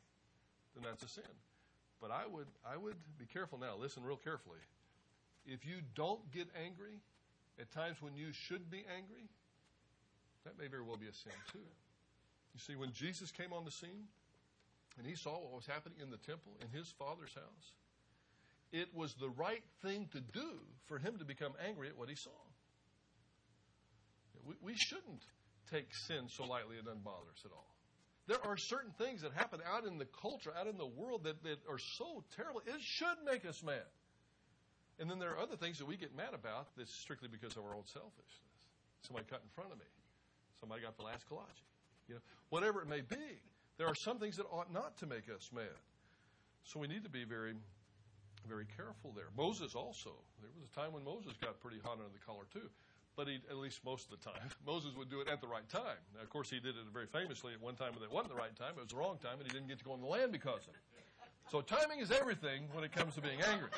then 0.75 0.85
that's 0.85 1.03
a 1.03 1.09
sin. 1.09 1.35
But 2.01 2.11
I 2.11 2.27
would, 2.27 2.47
I 2.65 2.77
would 2.77 2.97
be 3.19 3.27
careful 3.27 3.59
now. 3.59 3.77
Listen 3.79 4.03
real 4.03 4.17
carefully. 4.17 4.59
If 5.47 5.67
you 5.67 5.77
don't 5.95 6.21
get 6.33 6.49
angry 6.57 7.01
at 7.61 7.71
times 7.71 7.99
when 8.01 8.17
you 8.17 8.33
should 8.33 8.71
be 8.71 8.85
angry, 8.97 9.29
that 10.45 10.59
may 10.59 10.69
very 10.69 10.83
well 10.83 10.97
be 10.97 11.07
a 11.07 11.13
sin 11.13 11.33
too. 11.53 11.59
You 12.55 12.61
see, 12.61 12.75
when 12.75 12.93
Jesus 12.93 13.31
came 13.31 13.53
on 13.53 13.65
the 13.65 13.71
scene 13.71 14.09
and 14.99 15.07
he 15.07 15.15
saw 15.15 15.33
what 15.33 15.53
was 15.53 15.67
happening 15.67 15.99
in 16.03 16.11
the 16.11 16.17
temple 16.17 16.53
in 16.61 16.69
his 16.77 16.89
father's 16.99 17.35
house, 17.35 17.73
it 18.73 18.89
was 18.95 19.15
the 19.15 19.29
right 19.31 19.63
thing 19.83 20.09
to 20.13 20.21
do 20.21 20.59
for 20.87 20.99
him 20.99 21.19
to 21.19 21.25
become 21.25 21.53
angry 21.67 21.89
at 21.89 21.99
what 21.99 22.09
he 22.09 22.15
saw. 22.15 22.31
We, 24.47 24.55
we 24.63 24.75
shouldn't 24.77 25.23
take 25.71 25.87
sin 26.07 26.29
so 26.29 26.45
lightly 26.45 26.77
it 26.77 26.85
doesn't 26.85 27.05
bother 27.05 27.31
us 27.33 27.43
at 27.45 27.53
all. 27.53 27.71
There 28.27 28.39
are 28.45 28.57
certain 28.57 28.93
things 28.99 29.23
that 29.23 29.33
happen 29.33 29.61
out 29.67 29.87
in 29.87 29.99
the 29.99 30.07
culture, 30.23 30.53
out 30.55 30.67
in 30.67 30.79
the 30.79 30.87
world, 30.87 31.25
that, 31.25 31.43
that 31.43 31.59
are 31.69 31.79
so 31.99 32.23
terrible. 32.37 32.63
It 32.67 32.81
should 32.81 33.19
make 33.25 33.45
us 33.45 33.63
mad. 33.63 33.89
And 34.99 35.11
then 35.11 35.19
there 35.19 35.31
are 35.33 35.39
other 35.39 35.57
things 35.57 35.79
that 35.79 35.87
we 35.87 35.97
get 35.97 36.15
mad 36.15 36.35
about 36.35 36.69
that's 36.77 36.95
strictly 36.95 37.29
because 37.29 37.57
of 37.57 37.65
our 37.65 37.75
own 37.75 37.87
selfishness. 37.87 38.61
Somebody 39.03 39.27
cut 39.31 39.41
in 39.43 39.49
front 39.57 39.73
of 39.73 39.79
me. 39.79 39.89
Somebody 40.61 40.83
got 40.83 40.97
the 40.97 41.05
last 41.05 41.25
kolache. 41.29 41.65
You 42.07 42.15
know, 42.17 42.21
whatever 42.51 42.83
it 42.83 42.89
may 42.89 43.01
be, 43.01 43.41
there 43.79 43.89
are 43.89 43.95
some 43.95 44.19
things 44.19 44.37
that 44.37 44.45
ought 44.53 44.71
not 44.73 44.99
to 44.99 45.07
make 45.07 45.31
us 45.33 45.49
mad. 45.55 45.81
So 46.65 46.79
we 46.79 46.87
need 46.87 47.03
to 47.05 47.11
be 47.11 47.25
very, 47.25 47.55
very 48.47 48.67
careful 48.77 49.13
there. 49.17 49.33
Moses 49.37 49.75
also. 49.75 50.13
There 50.45 50.51
was 50.53 50.69
a 50.69 50.75
time 50.77 50.93
when 50.93 51.03
Moses 51.03 51.33
got 51.41 51.59
pretty 51.61 51.81
hot 51.83 51.97
under 51.97 52.13
the 52.13 52.21
collar 52.27 52.45
too. 52.53 52.69
He, 53.27 53.41
at 53.51 53.57
least 53.57 53.85
most 53.85 54.11
of 54.11 54.19
the 54.19 54.25
time, 54.25 54.49
Moses 54.67 54.93
would 54.97 55.11
do 55.11 55.21
it 55.21 55.29
at 55.29 55.41
the 55.41 55.49
right 55.49 55.69
time. 55.69 55.99
Now, 56.15 56.23
of 56.23 56.31
course, 56.31 56.51
he 56.51 56.61
did 56.61 56.77
it 56.77 56.85
very 56.93 57.07
famously 57.07 57.53
at 57.53 57.61
one 57.61 57.75
time 57.75 57.95
when 57.95 58.03
it 58.03 58.13
wasn't 58.13 58.35
the 58.35 58.39
right 58.39 58.55
time. 58.57 58.73
It 58.77 58.81
was 58.81 58.91
the 58.91 58.97
wrong 58.97 59.19
time, 59.23 59.39
and 59.39 59.47
he 59.47 59.53
didn't 59.53 59.69
get 59.69 59.79
to 59.79 59.85
go 59.85 59.95
in 59.95 60.01
the 60.01 60.07
land 60.07 60.33
because 60.33 60.67
of 60.69 60.75
it. 60.75 60.81
So 61.51 61.61
timing 61.61 61.99
is 61.99 62.11
everything 62.11 62.69
when 62.73 62.85
it 62.85 62.93
comes 62.93 63.15
to 63.17 63.21
being 63.21 63.43
angry. 63.43 63.71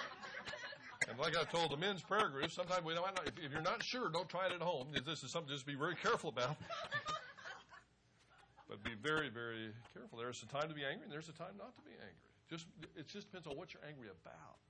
And 1.08 1.18
like 1.18 1.36
I 1.36 1.44
told 1.44 1.72
the 1.72 1.76
men's 1.76 2.02
prayer 2.02 2.28
group, 2.28 2.50
sometimes 2.50 2.84
we 2.84 2.94
might 2.94 3.16
not, 3.16 3.26
if, 3.26 3.44
if 3.44 3.50
you're 3.50 3.62
not 3.62 3.82
sure, 3.82 4.10
don't 4.10 4.28
try 4.28 4.46
it 4.46 4.52
at 4.52 4.60
home. 4.60 4.88
This 5.04 5.24
is 5.24 5.30
something 5.30 5.50
just 5.50 5.66
be 5.66 5.74
very 5.74 5.96
careful 5.96 6.28
about. 6.28 6.56
but 8.68 8.82
be 8.84 8.92
very, 9.02 9.28
very 9.28 9.72
careful. 9.94 10.18
There's 10.18 10.42
a 10.42 10.46
time 10.46 10.68
to 10.68 10.74
be 10.74 10.84
angry, 10.84 11.04
and 11.04 11.12
there's 11.12 11.28
a 11.28 11.36
time 11.36 11.56
not 11.58 11.74
to 11.76 11.82
be 11.82 11.90
angry. 11.90 12.28
Just 12.48 12.66
it 12.96 13.08
just 13.08 13.32
depends 13.32 13.48
on 13.48 13.56
what 13.56 13.72
you're 13.72 13.82
angry 13.88 14.08
about. 14.08 14.60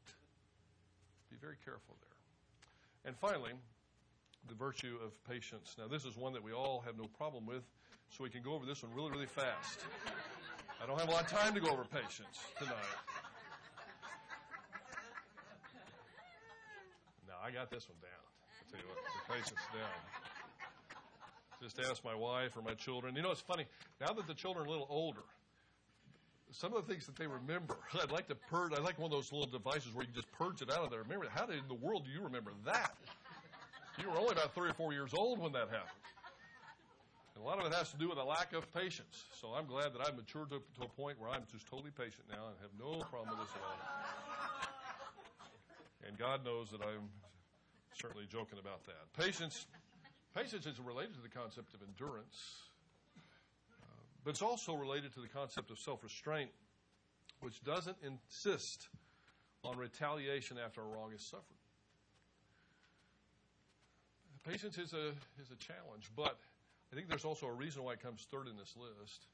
Be 1.31 1.37
very 1.41 1.57
careful 1.65 1.97
there. 2.01 2.17
And 3.05 3.17
finally, 3.19 3.53
the 4.49 4.55
virtue 4.55 4.97
of 5.05 5.13
patience. 5.25 5.77
Now, 5.79 5.87
this 5.89 6.05
is 6.05 6.17
one 6.17 6.33
that 6.33 6.43
we 6.43 6.53
all 6.53 6.83
have 6.85 6.97
no 6.97 7.05
problem 7.05 7.47
with, 7.47 7.63
so 8.11 8.25
we 8.25 8.31
can 8.31 8.43
go 8.43 8.53
over 8.55 8.67
this 8.67 8.83
one 8.83 8.93
really, 8.95 9.11
really 9.11 9.27
fast. 9.27 9.81
I 10.83 10.87
don't 10.87 10.99
have 10.99 11.09
a 11.09 11.13
lot 11.13 11.23
of 11.23 11.31
time 11.31 11.55
to 11.55 11.61
go 11.61 11.71
over 11.71 11.85
patience 11.85 12.39
tonight. 12.59 12.75
No, 17.29 17.35
I 17.43 17.51
got 17.51 17.71
this 17.71 17.89
one 17.89 17.99
down. 18.03 18.11
I 18.61 18.71
tell 18.71 18.81
you 18.81 18.87
what, 18.89 18.99
the 18.99 19.33
patience 19.33 19.61
down. 19.73 20.23
Just 21.63 21.79
ask 21.89 22.05
my 22.05 22.15
wife 22.15 22.57
or 22.57 22.63
my 22.63 22.75
children. 22.75 23.15
You 23.15 23.23
know, 23.23 23.31
it's 23.31 23.41
funny. 23.41 23.67
Now 24.01 24.13
that 24.13 24.27
the 24.27 24.35
children 24.35 24.65
are 24.65 24.69
a 24.69 24.71
little 24.71 24.89
older, 24.91 25.23
some 26.51 26.75
of 26.75 26.85
the 26.85 26.93
things 26.93 27.07
that 27.07 27.17
they 27.17 27.27
remember, 27.27 27.77
I'd 28.03 28.11
like 28.11 28.29
to 28.29 28.35
purge. 28.35 28.73
I 28.73 28.81
like 28.81 28.99
one 28.99 29.07
of 29.07 29.13
those 29.13 29.33
little 29.33 29.47
devices 29.47 29.95
where 29.95 30.05
you 30.05 30.13
just 30.13 30.31
purge 30.33 30.63
it 30.63 30.71
out 30.71 30.85
of 30.85 30.91
there. 30.91 31.03
Remember, 31.03 31.27
how 31.33 31.47
in 31.47 31.63
the 31.69 31.75
world 31.75 32.05
do 32.05 32.11
you 32.11 32.23
remember 32.23 32.53
that? 32.67 32.95
You 34.01 34.11
were 34.11 34.19
only 34.19 34.33
about 34.33 34.55
three 34.55 34.71
or 34.71 34.75
four 34.75 34.93
years 34.93 35.13
old 35.15 35.39
when 35.39 35.53
that 35.53 35.69
happened. 35.69 36.01
And 37.35 37.45
a 37.45 37.47
lot 37.47 37.59
of 37.59 37.67
it 37.67 37.75
has 37.75 37.91
to 37.93 37.99
do 37.99 38.09
with 38.09 38.19
a 38.19 38.25
lack 38.25 38.53
of 38.53 38.73
patience. 38.73 39.25
So 39.41 39.49
I'm 39.49 39.67
glad 39.67 39.93
that 39.95 40.01
I've 40.07 40.17
matured 40.17 40.51
to, 40.51 40.63
to 40.79 40.85
a 40.85 40.89
point 40.89 41.21
where 41.21 41.31
I'm 41.31 41.43
just 41.51 41.67
totally 41.69 41.91
patient 41.91 42.25
now 42.31 42.49
and 42.49 42.57
have 42.61 42.73
no 42.79 43.05
problem 43.05 43.39
with 43.39 43.49
this 43.49 43.57
at 43.57 43.63
all. 43.63 43.79
And 46.07 46.19
God 46.19 46.45
knows 46.45 46.71
that 46.71 46.81
I'm 46.83 47.09
certainly 47.95 48.27
joking 48.31 48.59
about 48.59 48.85
that. 48.87 49.13
Patience, 49.17 49.67
patience 50.35 50.67
is 50.67 50.81
related 50.81 51.15
to 51.15 51.21
the 51.21 51.29
concept 51.29 51.75
of 51.75 51.81
endurance, 51.87 52.69
uh, 53.17 53.87
but 54.25 54.31
it's 54.31 54.43
also 54.43 54.75
related 54.75 55.15
to 55.15 55.21
the 55.21 55.29
concept 55.29 55.71
of 55.71 55.79
self-restraint, 55.79 56.51
which 57.41 57.63
doesn't 57.63 57.97
insist 58.03 58.89
on 59.65 59.77
retaliation 59.79 60.59
after 60.59 60.81
a 60.81 60.85
wrong 60.85 61.13
is 61.15 61.23
suffered. 61.23 61.62
Patience 64.49 64.79
is 64.79 64.93
a, 64.93 65.15
is 65.41 65.51
a 65.53 65.57
challenge, 65.57 66.11
but 66.17 66.39
I 66.93 66.97
think 66.97 67.09
there's 67.09 67.25
also 67.25 67.47
a 67.47 67.53
reason 67.53 67.85
why 67.85 67.95
it 67.95 68.03
comes 68.03 68.27
third 68.31 68.49
in 68.49 68.57
this 68.57 68.75
list. 68.77 69.27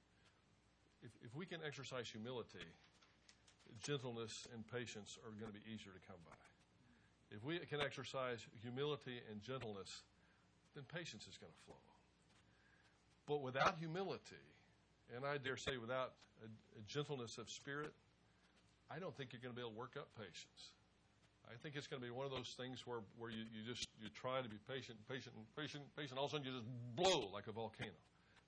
If, 1.03 1.11
if 1.25 1.35
we 1.35 1.47
can 1.47 1.61
exercise 1.67 2.09
humility, 2.09 2.67
gentleness 3.83 4.47
and 4.53 4.67
patience 4.69 5.19
are 5.25 5.31
going 5.41 5.53
to 5.53 5.59
be 5.59 5.65
easier 5.73 5.93
to 5.93 6.03
come 6.07 6.21
by. 6.29 6.37
If 7.31 7.45
we 7.45 7.59
can 7.59 7.81
exercise 7.81 8.47
humility 8.63 9.21
and 9.31 9.43
gentleness, 9.43 10.03
then 10.75 10.85
patience 10.93 11.27
is 11.29 11.39
going 11.39 11.53
to 11.53 11.65
flow. 11.67 11.83
But 13.27 13.43
without 13.43 13.77
humility, 13.79 14.45
and 15.15 15.25
I 15.25 15.37
dare 15.39 15.57
say 15.57 15.77
without 15.77 16.13
a, 16.43 16.49
a 16.79 16.83
gentleness 16.87 17.39
of 17.39 17.51
spirit, 17.51 17.93
I 18.91 18.99
don't 18.99 19.15
think 19.15 19.33
you're 19.33 19.43
going 19.43 19.55
to 19.55 19.57
be 19.57 19.63
able 19.63 19.73
to 19.73 19.79
work 19.79 19.97
up 19.99 20.09
patience. 20.17 20.73
I 21.49 21.57
think 21.65 21.77
it's 21.77 21.89
going 21.89 22.01
to 22.01 22.07
be 22.07 22.13
one 22.13 22.29
of 22.29 22.33
those 22.33 22.53
things 22.61 22.85
where, 22.85 23.01
where 23.17 23.33
you, 23.33 23.49
you 23.49 23.65
just 23.65 23.89
you 23.97 24.13
try 24.13 24.45
to 24.45 24.49
be 24.49 24.61
patient, 24.69 25.01
patient, 25.09 25.33
patient, 25.57 25.83
patient. 25.97 26.21
All 26.21 26.29
of 26.29 26.37
a 26.37 26.37
sudden, 26.37 26.45
you 26.45 26.53
just 26.53 26.69
blow 26.93 27.33
like 27.33 27.49
a 27.49 27.55
volcano 27.57 27.97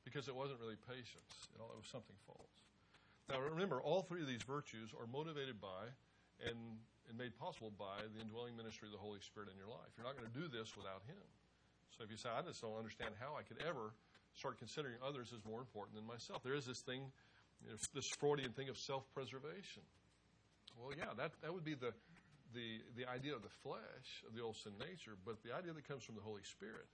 because 0.04 0.28
it 0.28 0.36
wasn't 0.36 0.60
really 0.60 0.76
patience. 0.84 1.48
It, 1.56 1.64
all, 1.64 1.72
it 1.72 1.80
was 1.80 1.88
something 1.88 2.16
false. 2.28 2.56
Now, 3.32 3.40
remember, 3.40 3.80
all 3.80 4.04
three 4.04 4.20
of 4.20 4.28
these 4.28 4.44
virtues 4.44 4.92
are 4.92 5.08
motivated 5.08 5.60
by 5.62 5.88
and, 6.44 6.58
and 7.08 7.14
made 7.16 7.32
possible 7.40 7.72
by 7.72 8.04
the 8.12 8.20
indwelling 8.20 8.56
ministry 8.56 8.90
of 8.90 8.92
the 8.92 9.00
Holy 9.00 9.20
Spirit 9.24 9.48
in 9.48 9.56
your 9.56 9.70
life. 9.70 9.88
You're 9.96 10.04
not 10.04 10.18
going 10.18 10.28
to 10.28 10.36
do 10.36 10.50
this 10.50 10.76
without 10.76 11.00
Him. 11.08 11.24
So 11.96 12.04
if 12.04 12.10
you 12.10 12.18
say, 12.20 12.28
I 12.28 12.42
just 12.44 12.60
don't 12.60 12.76
understand 12.76 13.16
how 13.16 13.36
I 13.38 13.46
could 13.46 13.62
ever 13.64 13.96
start 14.36 14.58
considering 14.58 14.96
others 15.00 15.32
as 15.32 15.40
more 15.44 15.60
important 15.60 15.96
than 15.96 16.06
myself, 16.06 16.42
there 16.42 16.58
is 16.58 16.66
this 16.66 16.80
thing, 16.80 17.06
you 17.62 17.70
know, 17.70 17.76
this 17.94 18.08
Freudian 18.18 18.52
thing 18.52 18.68
of 18.68 18.78
self 18.78 19.06
preservation. 19.14 19.84
Well, 20.78 20.96
yeah, 20.96 21.12
that, 21.18 21.32
that 21.42 21.52
would 21.52 21.64
be 21.64 21.74
the, 21.74 21.92
the, 22.54 22.80
the 22.96 23.08
idea 23.08 23.34
of 23.34 23.42
the 23.42 23.52
flesh, 23.62 24.24
of 24.26 24.34
the 24.34 24.42
old 24.42 24.56
sin 24.56 24.72
nature, 24.78 25.16
but 25.24 25.42
the 25.42 25.54
idea 25.54 25.72
that 25.72 25.86
comes 25.86 26.02
from 26.02 26.14
the 26.14 26.24
Holy 26.24 26.42
Spirit 26.42 26.86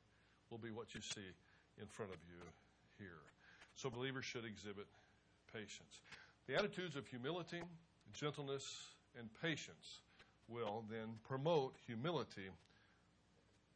will 0.51 0.59
be 0.59 0.71
what 0.71 0.95
you 0.95 1.01
see 1.01 1.29
in 1.81 1.87
front 1.87 2.13
of 2.13 2.19
you 2.29 2.43
here. 2.99 3.23
So 3.75 3.91
believers 3.91 4.25
should 4.25 4.45
exhibit 4.45 4.87
patience. 5.53 6.01
The 6.47 6.55
attitudes 6.55 6.97
of 6.97 7.07
humility, 7.07 7.63
gentleness, 8.13 8.65
and 9.19 9.29
patience 9.43 10.01
will 10.49 10.85
then 10.91 11.19
promote 11.29 11.75
humility, 11.87 12.49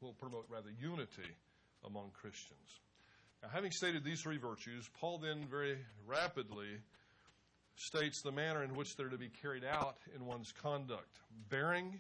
will 0.01 0.15
promote 0.15 0.47
rather 0.49 0.71
unity 0.81 1.29
among 1.85 2.11
Christians. 2.13 2.81
Now, 3.43 3.49
having 3.53 3.71
stated 3.71 4.05
these 4.05 4.21
three 4.21 4.37
virtues, 4.37 4.89
Paul 5.01 5.19
then 5.19 5.47
very 5.51 5.79
rapidly 6.07 6.79
states 7.81 8.21
the 8.21 8.31
manner 8.31 8.63
in 8.63 8.75
which 8.75 8.95
they're 8.97 9.09
to 9.09 9.17
be 9.17 9.31
carried 9.43 9.65
out 9.65 9.97
in 10.15 10.27
one's 10.27 10.53
conduct, 10.53 11.19
bearing 11.49 11.99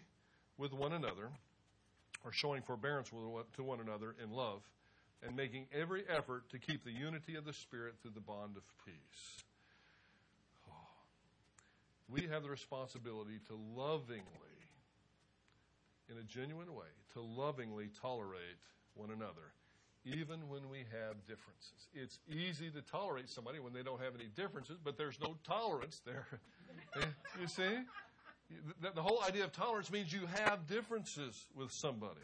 with 0.58 0.72
one 0.72 0.92
another, 0.92 1.30
or 2.22 2.32
showing 2.32 2.62
forbearance 2.62 3.08
to 3.08 3.62
one 3.62 3.80
another 3.80 4.14
in 4.22 4.30
love, 4.30 4.60
and 5.26 5.34
making 5.34 5.66
every 5.72 6.04
effort 6.08 6.48
to 6.50 6.58
keep 6.58 6.84
the 6.84 6.92
unity 6.92 7.34
of 7.34 7.46
the 7.46 7.52
Spirit 7.52 7.94
through 8.00 8.10
the 8.14 8.20
bond 8.20 8.56
of 8.56 8.62
peace. 8.84 9.44
Oh. 10.70 10.74
We 12.10 12.26
have 12.26 12.42
the 12.42 12.50
responsibility 12.50 13.38
to 13.48 13.58
lovingly, 13.74 14.24
in 16.10 16.18
a 16.18 16.22
genuine 16.24 16.74
way, 16.74 16.88
to 17.14 17.20
lovingly 17.20 17.88
tolerate 18.02 18.60
one 18.94 19.10
another 19.10 19.54
even 20.04 20.48
when 20.48 20.68
we 20.70 20.78
have 20.78 21.16
differences. 21.26 21.88
It's 21.92 22.18
easy 22.28 22.70
to 22.70 22.80
tolerate 22.82 23.28
somebody 23.28 23.58
when 23.58 23.72
they 23.72 23.82
don't 23.82 24.00
have 24.00 24.14
any 24.14 24.28
differences, 24.34 24.78
but 24.82 24.96
there's 24.96 25.18
no 25.20 25.36
tolerance 25.44 26.00
there. 26.04 26.26
Eh, 26.96 27.04
you 27.40 27.46
see? 27.46 27.78
The, 28.80 28.90
the, 28.94 29.02
whole 29.02 29.22
idea 29.22 29.44
of 29.44 29.52
tolerance 29.52 29.92
means 29.92 30.12
you 30.12 30.26
have 30.26 30.66
differences 30.66 31.46
with 31.54 31.70
somebody. 31.72 32.20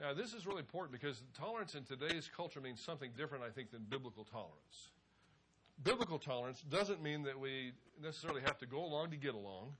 Now, 0.00 0.14
this 0.14 0.32
is 0.32 0.46
really 0.46 0.60
important 0.60 0.92
because 0.92 1.22
tolerance 1.38 1.74
in 1.74 1.84
today's 1.84 2.30
culture 2.34 2.60
means 2.60 2.80
something 2.80 3.10
different, 3.16 3.44
I 3.44 3.50
think, 3.50 3.70
than 3.70 3.82
biblical 3.88 4.24
tolerance. 4.24 4.90
Biblical 5.82 6.18
tolerance 6.18 6.62
doesn't 6.70 7.02
mean 7.02 7.22
that 7.24 7.38
we 7.38 7.72
necessarily 8.02 8.42
have 8.42 8.58
to 8.58 8.66
go 8.66 8.84
along 8.84 9.10
to 9.10 9.16
get 9.16 9.34
along 9.34 9.74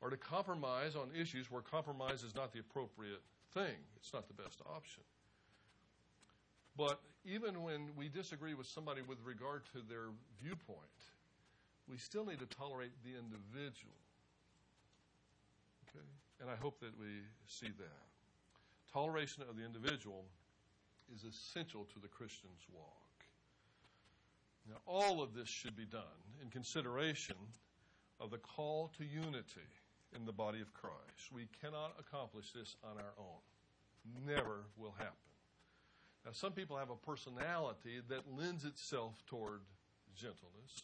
or 0.00 0.10
to 0.10 0.16
compromise 0.16 0.96
on 0.96 1.10
issues 1.18 1.50
where 1.50 1.62
compromise 1.62 2.22
is 2.22 2.34
not 2.34 2.52
the 2.52 2.60
appropriate 2.60 3.22
thing. 3.54 3.76
It's 3.96 4.12
not 4.12 4.28
the 4.28 4.34
best 4.34 4.60
option. 4.66 5.02
But 6.76 7.00
even 7.24 7.62
when 7.62 7.88
we 7.96 8.08
disagree 8.08 8.54
with 8.54 8.66
somebody 8.66 9.02
with 9.02 9.18
regard 9.24 9.64
to 9.72 9.82
their 9.88 10.08
viewpoint, 10.42 10.78
we 11.88 11.96
still 11.96 12.24
need 12.24 12.38
to 12.40 12.46
tolerate 12.46 12.92
the 13.02 13.18
individual. 13.18 13.96
Okay? 15.88 16.06
And 16.40 16.50
I 16.50 16.56
hope 16.56 16.80
that 16.80 16.98
we 16.98 17.22
see 17.46 17.68
that. 17.78 18.92
Toleration 18.92 19.44
of 19.48 19.56
the 19.56 19.64
individual 19.64 20.24
is 21.14 21.24
essential 21.24 21.84
to 21.94 21.98
the 22.00 22.08
Christian's 22.08 22.66
walk. 22.72 23.06
Now, 24.68 24.76
all 24.86 25.22
of 25.22 25.34
this 25.34 25.48
should 25.48 25.76
be 25.76 25.84
done 25.84 26.02
in 26.42 26.50
consideration 26.50 27.36
of 28.20 28.30
the 28.30 28.38
call 28.38 28.90
to 28.98 29.04
unity 29.04 29.68
in 30.14 30.24
the 30.24 30.32
body 30.32 30.60
of 30.60 30.72
Christ. 30.74 31.30
We 31.32 31.48
cannot 31.60 31.94
accomplish 32.00 32.52
this 32.52 32.76
on 32.82 32.96
our 32.96 33.14
own. 33.18 34.26
Never 34.26 34.64
will 34.76 34.94
happen. 34.98 35.25
Now, 36.26 36.32
some 36.32 36.50
people 36.50 36.76
have 36.76 36.90
a 36.90 36.96
personality 36.96 38.02
that 38.08 38.22
lends 38.36 38.64
itself 38.64 39.14
toward 39.28 39.60
gentleness. 40.16 40.82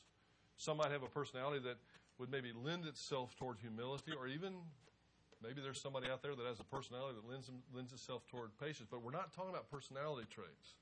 Some 0.57 0.76
might 0.76 0.93
have 0.93 1.03
a 1.03 1.09
personality 1.09 1.59
that 1.66 1.78
would 2.18 2.30
maybe 2.30 2.53
lend 2.55 2.86
itself 2.86 3.34
toward 3.36 3.59
humility, 3.59 4.12
or 4.16 4.28
even 4.28 4.55
maybe 5.43 5.61
there's 5.61 5.80
somebody 5.80 6.07
out 6.09 6.22
there 6.22 6.36
that 6.36 6.47
has 6.47 6.61
a 6.61 6.64
personality 6.64 7.18
that 7.20 7.28
lends, 7.28 7.51
lends 7.74 7.93
itself 7.93 8.22
toward 8.30 8.57
patience. 8.61 8.86
But 8.88 9.03
we're 9.03 9.11
not 9.11 9.34
talking 9.34 9.51
about 9.51 9.68
personality 9.68 10.28
traits. 10.30 10.78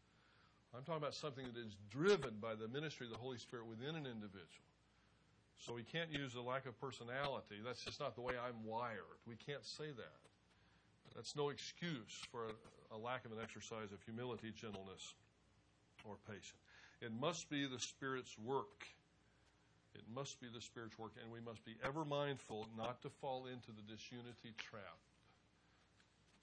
I'm 0.77 0.83
talking 0.85 1.03
about 1.03 1.15
something 1.15 1.47
that 1.47 1.59
is 1.59 1.75
driven 1.89 2.37
by 2.39 2.55
the 2.55 2.69
ministry 2.69 3.07
of 3.07 3.13
the 3.13 3.19
Holy 3.19 3.39
Spirit 3.39 3.67
within 3.67 3.97
an 3.97 4.05
individual. 4.05 4.69
So 5.57 5.73
we 5.73 5.83
can't 5.83 6.13
use 6.13 6.35
a 6.35 6.41
lack 6.41 6.67
of 6.67 6.79
personality. 6.79 7.57
That's 7.65 7.83
just 7.83 7.99
not 7.99 8.15
the 8.15 8.21
way 8.21 8.35
I'm 8.37 8.65
wired. 8.65 9.25
We 9.27 9.37
can't 9.37 9.65
say 9.65 9.89
that. 9.97 10.30
That's 11.21 11.37
no 11.37 11.53
excuse 11.53 12.17
for 12.33 12.49
a, 12.49 12.97
a 12.97 12.99
lack 12.99 13.29
of 13.29 13.33
an 13.37 13.45
exercise 13.45 13.93
of 13.93 14.01
humility, 14.09 14.57
gentleness, 14.57 15.13
or 16.09 16.17
patience. 16.25 16.57
It 17.05 17.13
must 17.13 17.53
be 17.53 17.69
the 17.69 17.77
Spirit's 17.77 18.33
work. 18.41 18.89
It 19.93 20.09
must 20.09 20.41
be 20.41 20.49
the 20.49 20.65
Spirit's 20.65 20.97
work, 20.97 21.13
and 21.21 21.29
we 21.29 21.45
must 21.45 21.61
be 21.69 21.77
ever 21.85 22.09
mindful 22.09 22.73
not 22.73 23.05
to 23.05 23.13
fall 23.21 23.53
into 23.53 23.69
the 23.69 23.85
disunity 23.85 24.57
trap. 24.57 24.97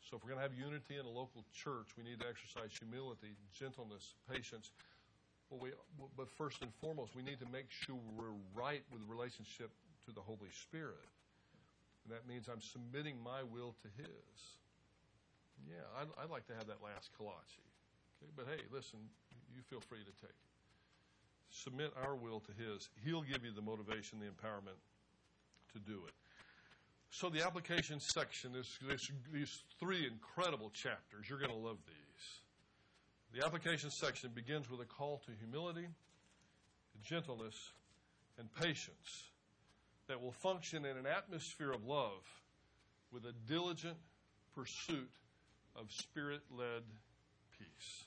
So 0.05 0.13
if 0.13 0.21
we're 0.21 0.37
going 0.37 0.45
to 0.45 0.47
have 0.47 0.53
unity 0.53 1.01
in 1.01 1.09
a 1.09 1.09
local 1.09 1.41
church, 1.49 1.97
we 1.97 2.05
need 2.05 2.21
to 2.21 2.29
exercise 2.29 2.69
humility, 2.77 3.33
gentleness, 3.57 4.13
patience. 4.29 4.69
Well, 5.49 5.57
we, 5.57 5.73
but 6.13 6.29
first 6.29 6.61
and 6.61 6.69
foremost, 6.85 7.17
we 7.17 7.25
need 7.25 7.41
to 7.41 7.49
make 7.49 7.73
sure 7.73 7.97
we're 8.13 8.37
right 8.53 8.85
with 8.93 9.01
relationship 9.09 9.73
to 10.05 10.13
the 10.13 10.21
Holy 10.21 10.53
Spirit. 10.53 11.01
And 12.05 12.13
that 12.13 12.29
means 12.29 12.45
I'm 12.45 12.61
submitting 12.61 13.17
my 13.25 13.41
will 13.41 13.73
to 13.81 13.89
His. 13.97 14.37
Yeah, 15.65 15.85
I'd, 15.97 16.07
I'd 16.21 16.29
like 16.29 16.45
to 16.47 16.53
have 16.53 16.67
that 16.67 16.83
last 16.83 17.09
kolache. 17.17 17.65
Okay, 18.21 18.31
but 18.35 18.45
hey, 18.45 18.61
listen, 18.71 18.99
you 19.55 19.61
feel 19.69 19.81
free 19.81 20.03
to 20.05 20.15
take 20.21 20.29
it. 20.29 20.51
Submit 21.49 21.93
our 22.03 22.15
will 22.15 22.39
to 22.41 22.51
His. 22.51 22.89
He'll 23.03 23.21
give 23.21 23.43
you 23.43 23.51
the 23.51 23.61
motivation, 23.61 24.19
the 24.19 24.27
empowerment 24.27 24.77
to 25.73 25.79
do 25.79 26.01
it. 26.07 26.13
So 27.09 27.29
the 27.29 27.45
application 27.45 27.99
section 27.99 28.55
is 28.55 28.67
these 29.31 29.63
three 29.79 30.05
incredible 30.05 30.69
chapters. 30.71 31.29
You're 31.29 31.39
going 31.39 31.51
to 31.51 31.57
love 31.57 31.77
these. 31.87 33.39
The 33.39 33.45
application 33.45 33.89
section 33.91 34.31
begins 34.33 34.69
with 34.69 34.81
a 34.81 34.85
call 34.85 35.21
to 35.25 35.31
humility, 35.39 35.87
gentleness, 37.03 37.55
and 38.37 38.53
patience 38.53 39.31
that 40.07 40.21
will 40.21 40.31
function 40.31 40.85
in 40.85 40.97
an 40.97 41.05
atmosphere 41.05 41.71
of 41.71 41.85
love 41.85 42.23
with 43.11 43.25
a 43.25 43.33
diligent 43.47 43.97
pursuit 44.55 45.11
of 45.77 45.91
spirit 45.91 46.41
led 46.51 46.83
peace. 47.57 48.06